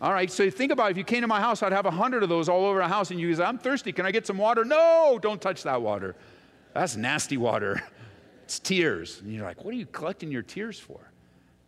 All 0.00 0.12
right, 0.12 0.30
so 0.30 0.50
think 0.50 0.72
about 0.72 0.88
it. 0.88 0.90
if 0.92 0.96
you 0.98 1.04
came 1.04 1.20
to 1.20 1.28
my 1.28 1.40
house, 1.40 1.62
I'd 1.62 1.72
have 1.72 1.86
a 1.86 1.90
hundred 1.90 2.24
of 2.24 2.28
those 2.28 2.48
all 2.48 2.64
over 2.64 2.80
the 2.80 2.88
house, 2.88 3.12
and 3.12 3.20
you 3.20 3.32
say, 3.34 3.44
I'm 3.44 3.56
thirsty, 3.56 3.92
can 3.92 4.04
I 4.04 4.10
get 4.10 4.26
some 4.26 4.36
water? 4.36 4.64
No, 4.64 5.18
don't 5.22 5.40
touch 5.40 5.62
that 5.62 5.80
water. 5.80 6.16
That's 6.74 6.96
nasty 6.96 7.36
water. 7.36 7.82
It's 8.44 8.58
tears. 8.58 9.20
And 9.20 9.32
you're 9.32 9.44
like, 9.44 9.64
what 9.64 9.72
are 9.72 9.76
you 9.76 9.86
collecting 9.86 10.30
your 10.30 10.42
tears 10.42 10.78
for? 10.78 10.98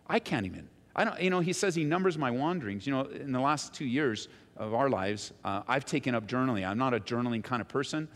I 0.06 0.18
can't 0.18 0.44
even. 0.44 0.68
I 0.94 1.04
don't, 1.04 1.20
you 1.20 1.30
know, 1.30 1.40
he 1.40 1.52
says 1.52 1.74
he 1.74 1.84
numbers 1.84 2.18
my 2.18 2.30
wanderings. 2.30 2.86
You 2.86 2.92
know, 2.92 3.02
in 3.04 3.32
the 3.32 3.40
last 3.40 3.72
two 3.72 3.86
years, 3.86 4.28
of 4.56 4.74
our 4.74 4.88
lives, 4.88 5.32
uh, 5.44 5.62
I've 5.66 5.84
taken 5.84 6.14
up 6.14 6.26
journaling. 6.26 6.66
I'm 6.66 6.78
not 6.78 6.94
a 6.94 7.00
journaling 7.00 7.42
kind 7.42 7.60
of 7.60 7.68
person, 7.68 8.08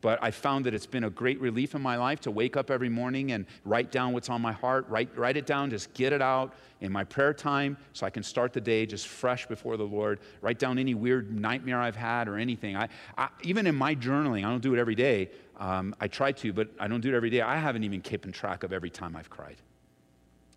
but 0.00 0.18
I 0.22 0.30
found 0.30 0.66
that 0.66 0.74
it's 0.74 0.86
been 0.86 1.04
a 1.04 1.10
great 1.10 1.40
relief 1.40 1.74
in 1.74 1.82
my 1.82 1.96
life 1.96 2.20
to 2.22 2.30
wake 2.30 2.56
up 2.56 2.70
every 2.70 2.88
morning 2.88 3.32
and 3.32 3.46
write 3.64 3.90
down 3.90 4.12
what's 4.12 4.28
on 4.28 4.42
my 4.42 4.52
heart, 4.52 4.86
write, 4.88 5.16
write 5.16 5.36
it 5.36 5.46
down, 5.46 5.70
just 5.70 5.92
get 5.94 6.12
it 6.12 6.20
out 6.22 6.54
in 6.80 6.92
my 6.92 7.02
prayer 7.02 7.32
time 7.32 7.76
so 7.92 8.06
I 8.06 8.10
can 8.10 8.22
start 8.22 8.52
the 8.52 8.60
day 8.60 8.84
just 8.86 9.08
fresh 9.08 9.46
before 9.46 9.76
the 9.76 9.84
Lord. 9.84 10.20
Write 10.42 10.58
down 10.58 10.78
any 10.78 10.94
weird 10.94 11.34
nightmare 11.34 11.80
I've 11.80 11.96
had 11.96 12.28
or 12.28 12.36
anything. 12.36 12.76
I, 12.76 12.88
I 13.16 13.28
even 13.42 13.66
in 13.66 13.74
my 13.74 13.94
journaling, 13.94 14.44
I 14.44 14.50
don't 14.50 14.62
do 14.62 14.74
it 14.74 14.78
every 14.78 14.94
day. 14.94 15.30
Um, 15.58 15.94
I 15.98 16.08
try 16.08 16.32
to, 16.32 16.52
but 16.52 16.68
I 16.78 16.88
don't 16.88 17.00
do 17.00 17.12
it 17.12 17.16
every 17.16 17.30
day. 17.30 17.40
I 17.40 17.56
haven't 17.56 17.84
even 17.84 18.02
kept 18.02 18.30
track 18.32 18.62
of 18.62 18.72
every 18.72 18.90
time 18.90 19.16
I've 19.16 19.30
cried. 19.30 19.56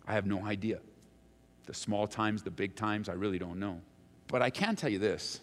I 0.06 0.12
have 0.12 0.26
no 0.26 0.44
idea. 0.44 0.80
The 1.66 1.74
small 1.74 2.06
times, 2.06 2.42
the 2.42 2.50
big 2.50 2.74
times, 2.74 3.08
I 3.08 3.12
really 3.12 3.38
don't 3.38 3.58
know. 3.58 3.80
But 4.30 4.42
I 4.42 4.50
can 4.50 4.76
tell 4.76 4.90
you 4.90 5.00
this, 5.00 5.40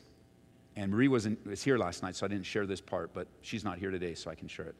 and 0.77 0.91
Marie 0.91 1.09
wasn't, 1.09 1.45
was 1.45 1.61
here 1.61 1.77
last 1.77 2.03
night, 2.03 2.15
so 2.15 2.25
I 2.25 2.29
didn't 2.29 2.45
share 2.45 2.65
this 2.65 2.79
part, 2.79 3.13
but 3.13 3.27
she's 3.41 3.63
not 3.65 3.77
here 3.77 3.91
today, 3.91 4.13
so 4.13 4.31
I 4.31 4.35
can 4.35 4.47
share 4.47 4.65
it. 4.65 4.75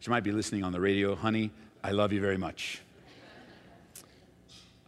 She 0.00 0.10
might 0.10 0.24
be 0.24 0.32
listening 0.32 0.64
on 0.64 0.72
the 0.72 0.80
radio. 0.80 1.14
Honey, 1.14 1.52
I 1.84 1.92
love 1.92 2.12
you 2.12 2.20
very 2.20 2.36
much. 2.36 2.82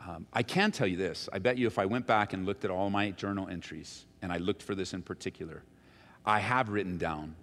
Um, 0.08 0.26
I 0.32 0.42
can 0.42 0.72
tell 0.72 0.86
you 0.86 0.96
this. 0.96 1.28
I 1.32 1.38
bet 1.38 1.56
you 1.56 1.66
if 1.68 1.78
I 1.78 1.86
went 1.86 2.06
back 2.06 2.32
and 2.32 2.46
looked 2.46 2.64
at 2.64 2.70
all 2.70 2.90
my 2.90 3.10
journal 3.10 3.48
entries, 3.48 4.06
and 4.22 4.32
I 4.32 4.38
looked 4.38 4.62
for 4.62 4.74
this 4.74 4.92
in 4.92 5.02
particular, 5.02 5.62
I 6.24 6.40
have 6.40 6.68
written 6.68 6.98
down 6.98 7.36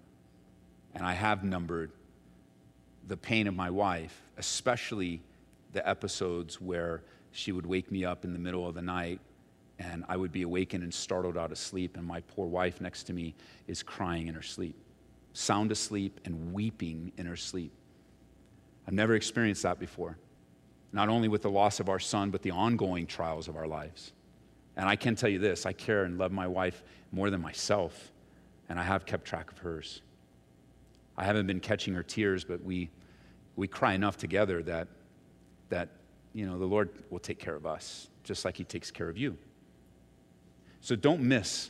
and 0.94 1.06
I 1.06 1.14
have 1.14 1.44
numbered 1.44 1.92
the 3.08 3.16
pain 3.18 3.48
of 3.48 3.56
my 3.56 3.70
wife, 3.70 4.22
especially 4.38 5.22
the 5.74 5.88
episodes 5.88 6.60
where 6.60 7.04
she 7.32 7.52
would 7.52 7.66
wake 7.66 7.92
me 7.92 8.04
up 8.04 8.26
in 8.26 8.34
the 8.34 8.40
middle 8.40 8.68
of 8.68 8.76
the 8.76 8.82
night 8.82 9.20
and 9.80 10.04
I 10.10 10.18
would 10.18 10.32
be 10.32 10.42
awakened 10.42 10.84
and 10.84 10.94
startled 10.94 11.38
out 11.38 11.52
of 11.52 11.58
sleep, 11.58 11.98
and 11.98 12.06
my 12.06 12.22
poor 12.22 12.48
wife 12.48 12.82
next 12.82 13.04
to 13.04 13.14
me 13.14 13.36
is 13.68 13.84
crying 13.84 14.28
in 14.28 14.36
her 14.36 14.42
sleep. 14.42 14.76
sound 15.34 15.72
asleep 15.72 16.20
and 16.26 16.52
weeping 16.52 17.12
in 17.18 17.28
her 17.28 17.36
sleep. 17.36 17.72
I've 18.88 18.94
never 18.94 19.14
experienced 19.14 19.62
that 19.64 19.80
before, 19.80 20.18
not 20.94 21.10
only 21.10 21.28
with 21.28 21.44
the 21.44 21.50
loss 21.50 21.80
of 21.80 21.90
our 21.90 22.00
son, 22.00 22.32
but 22.32 22.42
the 22.42 22.52
ongoing 22.52 23.06
trials 23.06 23.48
of 23.48 23.56
our 23.56 23.68
lives. 23.68 24.14
And 24.78 24.90
I 24.90 24.96
can 24.96 25.16
tell 25.16 25.30
you 25.30 25.38
this 25.38 25.66
I 25.66 25.74
care 25.74 26.06
and 26.06 26.18
love 26.18 26.32
my 26.32 26.48
wife 26.48 26.84
more 27.12 27.30
than 27.30 27.42
myself, 27.42 28.12
and 28.70 28.80
I 28.80 28.84
have 28.84 29.06
kept 29.06 29.26
track 29.26 29.52
of 29.52 29.60
hers. 29.60 30.02
I 31.18 31.24
haven't 31.24 31.48
been 31.48 31.60
catching 31.60 31.94
her 31.94 32.04
tears, 32.04 32.44
but 32.44 32.64
we, 32.64 32.90
we 33.56 33.68
cry 33.68 33.94
enough 33.94 34.18
together 34.18 34.64
that, 34.64 34.88
that, 35.70 35.90
you 36.34 36.48
know, 36.48 36.58
the 36.58 36.66
Lord 36.66 36.90
will 37.10 37.20
take 37.20 37.40
care 37.40 37.56
of 37.56 37.66
us, 37.66 38.10
just 38.24 38.46
like 38.46 38.56
He 38.58 38.64
takes 38.64 38.90
care 38.90 39.10
of 39.10 39.18
you. 39.18 39.38
So 40.88 40.96
don't 40.96 41.20
miss 41.20 41.70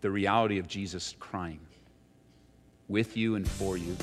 the 0.00 0.10
reality 0.10 0.58
of 0.58 0.66
Jesus 0.66 1.14
crying 1.20 1.60
with 2.88 3.16
you 3.16 3.36
and 3.36 3.48
for 3.48 3.76
you, 3.76 3.96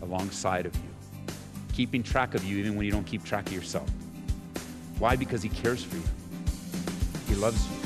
alongside 0.00 0.64
of 0.64 0.74
you, 0.74 1.34
keeping 1.74 2.02
track 2.02 2.34
of 2.34 2.42
you 2.44 2.56
even 2.56 2.74
when 2.74 2.86
you 2.86 2.90
don't 2.90 3.04
keep 3.04 3.22
track 3.22 3.48
of 3.48 3.52
yourself. 3.52 3.90
Why? 4.98 5.14
Because 5.14 5.42
He 5.42 5.50
cares 5.50 5.84
for 5.84 5.96
you, 5.96 6.04
He 7.28 7.34
loves 7.34 7.62
you. 7.70 7.77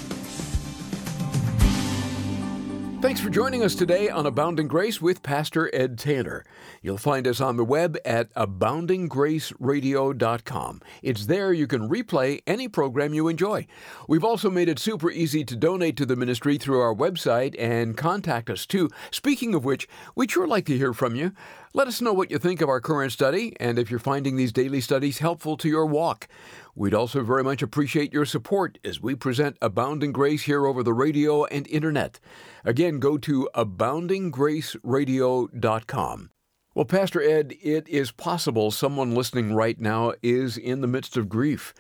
Thanks 3.03 3.21
for 3.21 3.29
joining 3.31 3.65
us 3.65 3.75
today 3.75 4.09
on 4.09 4.27
Abounding 4.27 4.69
Grace 4.69 5.03
with 5.03 5.25
Pastor 5.25 5.69
Ed 5.75 5.99
Taylor. 5.99 6.45
You'll 6.83 6.99
find 6.99 7.27
us 7.27 7.41
on 7.41 7.57
the 7.57 7.65
web 7.65 7.99
at 8.05 8.33
aboundinggraceradio.com. 8.35 10.81
It's 11.03 11.27
there 11.27 11.53
you 11.53 11.67
can 11.67 11.89
replay 11.89 12.43
any 12.47 12.69
program 12.69 13.13
you 13.13 13.27
enjoy. 13.27 13.67
We've 14.07 14.23
also 14.23 14.51
made 14.51 14.69
it 14.69 14.79
super 14.79 15.11
easy 15.11 15.43
to 15.43 15.57
donate 15.57 15.97
to 15.97 16.07
the 16.07 16.15
ministry 16.15 16.59
through 16.59 16.79
our 16.79 16.95
website 16.95 17.57
and 17.59 17.97
contact 17.97 18.49
us 18.49 18.67
too. 18.67 18.89
Speaking 19.11 19.53
of 19.53 19.65
which, 19.65 19.89
we'd 20.15 20.31
sure 20.31 20.47
like 20.47 20.67
to 20.67 20.79
hear 20.79 20.93
from 20.93 21.17
you. 21.17 21.33
Let 21.75 21.89
us 21.89 22.01
know 22.01 22.13
what 22.13 22.31
you 22.31 22.39
think 22.39 22.61
of 22.61 22.69
our 22.69 22.81
current 22.81 23.11
study 23.11 23.57
and 23.59 23.81
if 23.81 23.91
you're 23.91 23.99
finding 23.99 24.37
these 24.37 24.53
daily 24.53 24.81
studies 24.81 25.19
helpful 25.19 25.57
to 25.57 25.69
your 25.69 25.87
walk. 25.87 26.29
We'd 26.75 26.95
also 26.95 27.23
very 27.23 27.45
much 27.45 27.61
appreciate 27.61 28.15
your 28.15 28.25
support 28.25 28.79
as 28.83 28.99
we 29.01 29.15
present 29.15 29.59
Abounding 29.61 30.11
Grace 30.11 30.45
here 30.45 30.65
over 30.67 30.83
the 30.83 30.95
radio 30.95 31.45
and 31.45 31.69
internet. 31.69 32.19
Again, 32.65 32.99
go 32.99 33.19
to 33.19 33.47
aboundinggraceradio.com. 33.55 36.31
Well, 36.75 36.87
Pastor 36.87 37.21
Ed, 37.21 37.53
it 37.61 37.87
is 37.87 38.11
possible 38.11 38.71
someone 38.71 39.15
listening 39.15 39.55
right 39.55 39.79
now 39.79 40.15
is 40.23 40.57
in 40.57 40.81
the 40.81 40.87
midst 40.87 41.19
of 41.19 41.29
grief. 41.29 41.75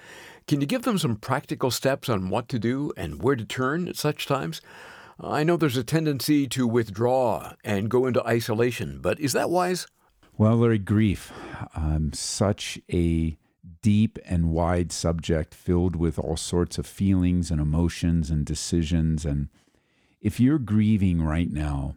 Can 0.46 0.60
you 0.60 0.66
give 0.66 0.82
them 0.82 0.98
some 0.98 1.16
practical 1.16 1.70
steps 1.70 2.10
on 2.10 2.28
what 2.28 2.46
to 2.50 2.58
do 2.58 2.92
and 2.94 3.22
where 3.22 3.36
to 3.36 3.46
turn 3.46 3.88
at 3.88 3.96
such 3.96 4.26
times? 4.26 4.60
I 5.18 5.44
know 5.44 5.56
there's 5.56 5.78
a 5.78 5.84
tendency 5.84 6.46
to 6.48 6.66
withdraw 6.66 7.54
and 7.64 7.88
go 7.88 8.04
into 8.04 8.22
isolation, 8.26 8.98
but 9.00 9.18
is 9.18 9.32
that 9.32 9.48
wise? 9.48 9.86
Well, 10.36 10.56
Larry, 10.56 10.78
grief, 10.78 11.32
um, 11.74 12.12
such 12.12 12.78
a 12.92 13.38
deep 13.82 14.18
and 14.24 14.50
wide 14.50 14.92
subject 14.92 15.54
filled 15.54 15.96
with 15.96 16.18
all 16.18 16.36
sorts 16.36 16.78
of 16.78 16.86
feelings 16.86 17.50
and 17.50 17.60
emotions 17.60 18.30
and 18.30 18.46
decisions. 18.46 19.24
And 19.24 19.48
if 20.20 20.38
you're 20.40 20.58
grieving 20.58 21.20
right 21.20 21.50
now, 21.50 21.96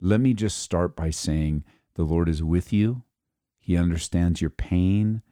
let 0.00 0.20
me 0.20 0.34
just 0.34 0.58
start 0.58 0.96
by 0.96 1.10
saying 1.10 1.64
the 1.94 2.04
Lord 2.04 2.28
is 2.28 2.42
with 2.42 2.72
you. 2.72 3.02
He 3.58 3.76
understands 3.76 4.40
your 4.40 4.50
pain. 4.50 5.22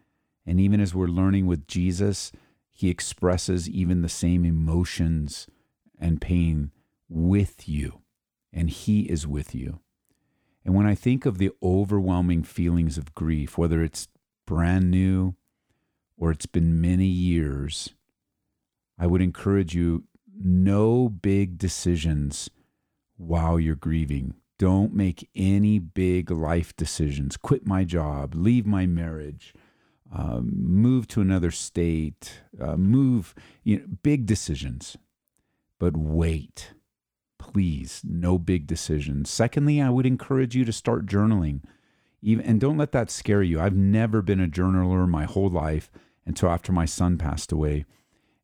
And 0.46 0.60
even 0.60 0.80
as 0.80 0.94
we're 0.94 1.06
learning 1.06 1.46
with 1.46 1.66
Jesus, 1.66 2.32
He 2.70 2.90
expresses 2.90 3.68
even 3.68 4.02
the 4.02 4.08
same 4.08 4.44
emotions 4.44 5.46
and 5.98 6.20
pain 6.20 6.70
with 7.08 7.68
you. 7.68 8.00
And 8.52 8.68
He 8.68 9.02
is 9.02 9.26
with 9.26 9.54
you. 9.54 9.80
And 10.64 10.74
when 10.74 10.86
I 10.86 10.94
think 10.94 11.26
of 11.26 11.38
the 11.38 11.50
overwhelming 11.62 12.42
feelings 12.42 12.96
of 12.98 13.14
grief, 13.14 13.56
whether 13.58 13.82
it's 13.82 14.08
brand 14.46 14.90
new 14.90 15.34
or 16.16 16.30
it's 16.30 16.46
been 16.46 16.80
many 16.80 17.06
years, 17.06 17.94
I 18.98 19.06
would 19.06 19.22
encourage 19.22 19.74
you 19.74 20.04
no 20.36 21.08
big 21.08 21.58
decisions 21.58 22.50
while 23.16 23.58
you're 23.58 23.74
grieving. 23.76 24.34
Don't 24.58 24.94
make 24.94 25.28
any 25.34 25.78
big 25.78 26.30
life 26.30 26.76
decisions. 26.76 27.36
Quit 27.36 27.66
my 27.66 27.84
job, 27.84 28.34
leave 28.34 28.66
my 28.66 28.86
marriage, 28.86 29.52
um, 30.12 30.52
move 30.54 31.08
to 31.08 31.20
another 31.20 31.50
state, 31.50 32.42
uh, 32.60 32.76
move, 32.76 33.34
you 33.64 33.78
know, 33.78 33.84
big 34.02 34.26
decisions. 34.26 34.96
But 35.80 35.96
wait, 35.96 36.72
please, 37.38 38.00
no 38.04 38.38
big 38.38 38.66
decisions. 38.66 39.28
Secondly, 39.28 39.80
I 39.82 39.90
would 39.90 40.06
encourage 40.06 40.54
you 40.54 40.64
to 40.64 40.72
start 40.72 41.06
journaling. 41.06 41.62
Even, 42.26 42.46
and 42.46 42.58
don't 42.58 42.78
let 42.78 42.92
that 42.92 43.10
scare 43.10 43.42
you. 43.42 43.60
I've 43.60 43.76
never 43.76 44.22
been 44.22 44.40
a 44.40 44.48
journaler 44.48 45.06
my 45.06 45.24
whole 45.24 45.50
life 45.50 45.90
until 46.24 46.48
after 46.48 46.72
my 46.72 46.86
son 46.86 47.18
passed 47.18 47.52
away. 47.52 47.84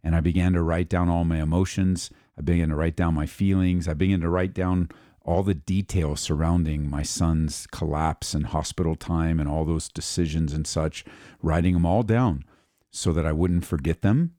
And 0.05 0.15
I 0.15 0.21
began 0.21 0.53
to 0.53 0.63
write 0.63 0.91
down 0.91 1.09
all 1.09 1.25
my 1.25 1.41
emotions. 1.41 2.11
I 2.39 2.43
began 2.43 2.69
to 2.69 2.77
write 2.77 2.95
down 2.95 3.15
my 3.15 3.25
feelings. 3.25 3.89
I 3.89 3.95
began 3.95 4.21
to 4.21 4.29
write 4.29 4.53
down 4.53 4.91
all 5.25 5.43
the 5.43 5.55
details 5.55 6.21
surrounding 6.21 6.91
my 6.91 7.03
son's 7.03 7.67
collapse 7.69 8.35
and 8.35 8.47
hospital 8.49 8.97
time 8.97 9.41
and 9.41 9.49
all 9.49 9.65
those 9.65 9.89
decisions 9.89 10.53
and 10.53 10.67
such, 10.67 11.03
writing 11.41 11.73
them 11.73 11.87
all 11.87 12.03
down 12.03 12.45
so 12.91 13.15
that 13.15 13.25
I 13.25 13.33
wouldn't 13.33 13.65
forget 13.65 14.03
them, 14.03 14.35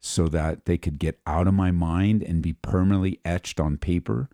so 0.00 0.28
that 0.28 0.66
they 0.66 0.76
could 0.76 0.98
get 0.98 1.18
out 1.26 1.46
of 1.46 1.54
my 1.54 1.70
mind 1.70 2.22
and 2.22 2.42
be 2.42 2.52
permanently 2.52 3.20
etched 3.24 3.58
on 3.58 3.78
paper, 3.78 4.28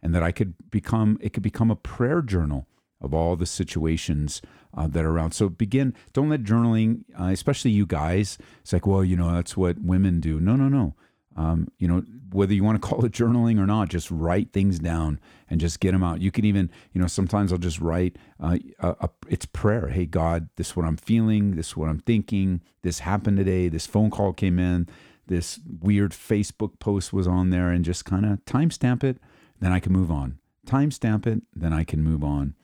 and 0.00 0.14
that 0.14 0.22
I 0.22 0.30
could 0.30 0.54
become, 0.70 1.18
it 1.20 1.32
could 1.32 1.42
become 1.42 1.72
a 1.72 1.76
prayer 1.76 2.22
journal 2.22 2.68
of 3.04 3.14
all 3.14 3.36
the 3.36 3.46
situations 3.46 4.42
uh, 4.76 4.86
that 4.88 5.04
are 5.04 5.10
around. 5.10 5.32
So 5.32 5.48
begin, 5.48 5.94
don't 6.12 6.30
let 6.30 6.42
journaling, 6.42 7.04
uh, 7.18 7.26
especially 7.26 7.70
you 7.70 7.86
guys, 7.86 8.38
it's 8.60 8.72
like, 8.72 8.86
well, 8.86 9.04
you 9.04 9.16
know, 9.16 9.32
that's 9.32 9.56
what 9.56 9.78
women 9.78 10.20
do. 10.20 10.40
No, 10.40 10.56
no, 10.56 10.68
no. 10.68 10.94
Um, 11.36 11.68
you 11.78 11.88
know, 11.88 12.02
whether 12.30 12.54
you 12.54 12.62
want 12.62 12.80
to 12.80 12.88
call 12.88 13.04
it 13.04 13.12
journaling 13.12 13.58
or 13.58 13.66
not, 13.66 13.88
just 13.88 14.10
write 14.10 14.52
things 14.52 14.78
down 14.78 15.20
and 15.50 15.60
just 15.60 15.80
get 15.80 15.92
them 15.92 16.02
out. 16.02 16.20
You 16.20 16.30
can 16.30 16.44
even, 16.44 16.70
you 16.92 17.00
know, 17.00 17.08
sometimes 17.08 17.52
I'll 17.52 17.58
just 17.58 17.80
write, 17.80 18.16
uh, 18.40 18.58
a, 18.78 18.88
a, 19.00 19.10
it's 19.28 19.46
prayer. 19.46 19.88
Hey, 19.88 20.06
God, 20.06 20.48
this 20.56 20.68
is 20.70 20.76
what 20.76 20.86
I'm 20.86 20.96
feeling. 20.96 21.56
This 21.56 21.68
is 21.68 21.76
what 21.76 21.88
I'm 21.88 22.00
thinking. 22.00 22.60
This 22.82 23.00
happened 23.00 23.36
today. 23.36 23.68
This 23.68 23.86
phone 23.86 24.10
call 24.10 24.32
came 24.32 24.58
in. 24.58 24.88
This 25.26 25.58
weird 25.80 26.12
Facebook 26.12 26.78
post 26.78 27.12
was 27.12 27.26
on 27.26 27.50
there 27.50 27.70
and 27.70 27.84
just 27.84 28.04
kind 28.04 28.26
of 28.26 28.44
timestamp 28.44 29.02
it. 29.02 29.18
Then 29.60 29.72
I 29.72 29.80
can 29.80 29.92
move 29.92 30.10
on. 30.10 30.38
Timestamp 30.66 31.26
it. 31.26 31.42
Then 31.54 31.72
I 31.72 31.84
can 31.84 32.02
move 32.02 32.22
on. 32.22 32.54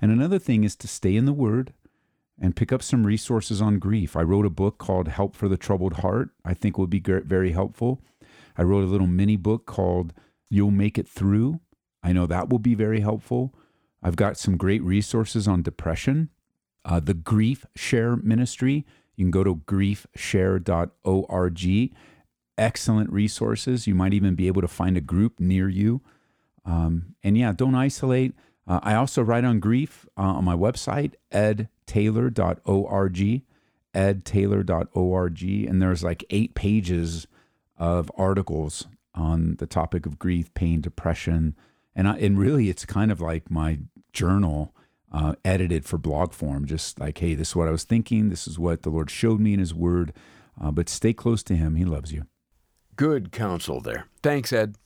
And 0.00 0.10
another 0.10 0.38
thing 0.38 0.64
is 0.64 0.74
to 0.76 0.88
stay 0.88 1.16
in 1.16 1.26
the 1.26 1.32
Word 1.32 1.72
and 2.40 2.56
pick 2.56 2.72
up 2.72 2.82
some 2.82 3.06
resources 3.06 3.60
on 3.60 3.78
grief. 3.78 4.16
I 4.16 4.22
wrote 4.22 4.46
a 4.46 4.50
book 4.50 4.78
called 4.78 5.08
Help 5.08 5.36
for 5.36 5.48
the 5.48 5.58
Troubled 5.58 5.94
Heart, 5.94 6.30
I 6.44 6.54
think 6.54 6.78
will 6.78 6.86
be 6.86 7.00
very 7.00 7.50
helpful. 7.52 8.00
I 8.56 8.62
wrote 8.62 8.84
a 8.84 8.88
little 8.88 9.06
mini 9.06 9.36
book 9.36 9.66
called 9.66 10.14
You'll 10.48 10.70
Make 10.70 10.96
It 10.98 11.06
Through. 11.06 11.60
I 12.02 12.12
know 12.12 12.26
that 12.26 12.48
will 12.48 12.58
be 12.58 12.74
very 12.74 13.00
helpful. 13.00 13.54
I've 14.02 14.16
got 14.16 14.38
some 14.38 14.56
great 14.56 14.82
resources 14.82 15.46
on 15.46 15.60
depression. 15.62 16.30
Uh, 16.84 17.00
the 17.00 17.12
Grief 17.12 17.66
Share 17.76 18.16
Ministry, 18.16 18.86
you 19.16 19.26
can 19.26 19.30
go 19.30 19.44
to 19.44 19.56
griefshare.org. 19.56 21.92
Excellent 22.56 23.12
resources. 23.12 23.86
You 23.86 23.94
might 23.94 24.14
even 24.14 24.34
be 24.34 24.46
able 24.46 24.62
to 24.62 24.68
find 24.68 24.96
a 24.96 25.02
group 25.02 25.38
near 25.38 25.68
you. 25.68 26.00
Um, 26.64 27.16
and 27.22 27.36
yeah, 27.36 27.52
don't 27.52 27.74
isolate. 27.74 28.32
Uh, 28.70 28.78
I 28.84 28.94
also 28.94 29.20
write 29.20 29.44
on 29.44 29.58
grief 29.58 30.06
uh, 30.16 30.20
on 30.20 30.44
my 30.44 30.54
website, 30.54 31.14
edtaylor.org, 31.32 33.42
edtaylor.org. 33.94 35.42
And 35.42 35.82
there's 35.82 36.04
like 36.04 36.24
eight 36.30 36.54
pages 36.54 37.26
of 37.76 38.12
articles 38.16 38.86
on 39.12 39.56
the 39.56 39.66
topic 39.66 40.06
of 40.06 40.20
grief, 40.20 40.54
pain, 40.54 40.80
depression. 40.80 41.56
And, 41.96 42.06
I, 42.06 42.16
and 42.18 42.38
really, 42.38 42.68
it's 42.68 42.84
kind 42.84 43.10
of 43.10 43.20
like 43.20 43.50
my 43.50 43.80
journal 44.12 44.72
uh, 45.10 45.34
edited 45.44 45.84
for 45.84 45.98
blog 45.98 46.32
form, 46.32 46.64
just 46.64 47.00
like, 47.00 47.18
hey, 47.18 47.34
this 47.34 47.48
is 47.48 47.56
what 47.56 47.66
I 47.66 47.72
was 47.72 47.82
thinking. 47.82 48.28
This 48.28 48.46
is 48.46 48.56
what 48.56 48.82
the 48.82 48.90
Lord 48.90 49.10
showed 49.10 49.40
me 49.40 49.52
in 49.52 49.58
His 49.58 49.74
Word. 49.74 50.12
Uh, 50.62 50.70
but 50.70 50.88
stay 50.88 51.12
close 51.12 51.42
to 51.42 51.56
Him. 51.56 51.74
He 51.74 51.84
loves 51.84 52.12
you. 52.12 52.26
Good 52.94 53.32
counsel 53.32 53.80
there. 53.80 54.06
Thanks, 54.22 54.52
Ed. 54.52 54.76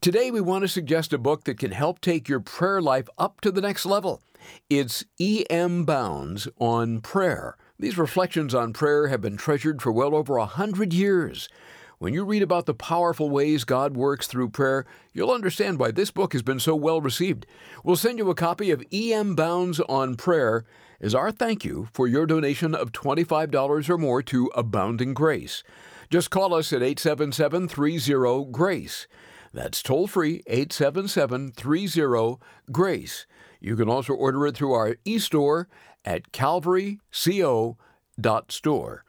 Today, 0.00 0.30
we 0.30 0.40
want 0.40 0.62
to 0.62 0.68
suggest 0.68 1.12
a 1.12 1.18
book 1.18 1.44
that 1.44 1.58
can 1.58 1.72
help 1.72 2.00
take 2.00 2.28
your 2.28 2.40
prayer 2.40 2.82
life 2.82 3.08
up 3.18 3.40
to 3.40 3.50
the 3.50 3.60
next 3.60 3.86
level. 3.86 4.22
It's 4.70 5.04
E.M. 5.18 5.84
Bounds 5.84 6.48
on 6.58 7.00
Prayer. 7.00 7.56
These 7.78 7.98
reflections 7.98 8.54
on 8.54 8.72
prayer 8.72 9.08
have 9.08 9.20
been 9.20 9.36
treasured 9.36 9.82
for 9.82 9.92
well 9.92 10.14
over 10.14 10.36
a 10.36 10.46
hundred 10.46 10.92
years. 10.92 11.48
When 11.98 12.12
you 12.12 12.24
read 12.24 12.42
about 12.42 12.66
the 12.66 12.74
powerful 12.74 13.30
ways 13.30 13.64
God 13.64 13.96
works 13.96 14.26
through 14.26 14.50
prayer, 14.50 14.84
you'll 15.14 15.30
understand 15.30 15.78
why 15.78 15.92
this 15.92 16.10
book 16.10 16.34
has 16.34 16.42
been 16.42 16.60
so 16.60 16.76
well 16.76 17.00
received. 17.00 17.46
We'll 17.82 17.96
send 17.96 18.18
you 18.18 18.28
a 18.28 18.34
copy 18.34 18.70
of 18.70 18.84
E.M. 18.92 19.34
Bounds 19.34 19.80
on 19.80 20.16
Prayer 20.16 20.64
as 21.00 21.14
our 21.14 21.32
thank 21.32 21.64
you 21.64 21.88
for 21.92 22.06
your 22.06 22.26
donation 22.26 22.74
of 22.74 22.92
$25 22.92 23.88
or 23.88 23.98
more 23.98 24.22
to 24.24 24.50
Abounding 24.54 25.14
Grace. 25.14 25.62
Just 26.10 26.30
call 26.30 26.54
us 26.54 26.72
at 26.72 26.82
877 26.82 27.68
30 27.68 28.52
GRACE. 28.52 29.06
That's 29.56 29.82
toll 29.82 30.06
free 30.06 30.42
877 30.46 31.50
30 31.52 32.36
GRACE. 32.70 33.26
You 33.58 33.74
can 33.74 33.88
also 33.88 34.12
order 34.12 34.46
it 34.46 34.54
through 34.54 34.74
our 34.74 34.96
e 35.06 35.18
store 35.18 35.66
at 36.04 36.30
calvaryco.store. 36.30 39.04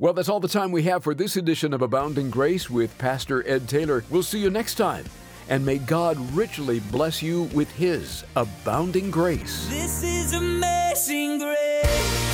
Well, 0.00 0.12
that's 0.12 0.28
all 0.28 0.40
the 0.40 0.48
time 0.48 0.72
we 0.72 0.82
have 0.82 1.04
for 1.04 1.14
this 1.14 1.36
edition 1.36 1.72
of 1.72 1.80
Abounding 1.80 2.28
Grace 2.28 2.68
with 2.68 2.98
Pastor 2.98 3.48
Ed 3.48 3.68
Taylor. 3.68 4.02
We'll 4.10 4.24
see 4.24 4.40
you 4.40 4.50
next 4.50 4.74
time, 4.74 5.04
and 5.48 5.64
may 5.64 5.78
God 5.78 6.18
richly 6.34 6.80
bless 6.80 7.22
you 7.22 7.44
with 7.54 7.70
His 7.76 8.24
abounding 8.34 9.12
grace. 9.12 9.68
This 9.68 10.02
is 10.02 10.32
amazing 10.32 11.38
grace. 11.38 12.33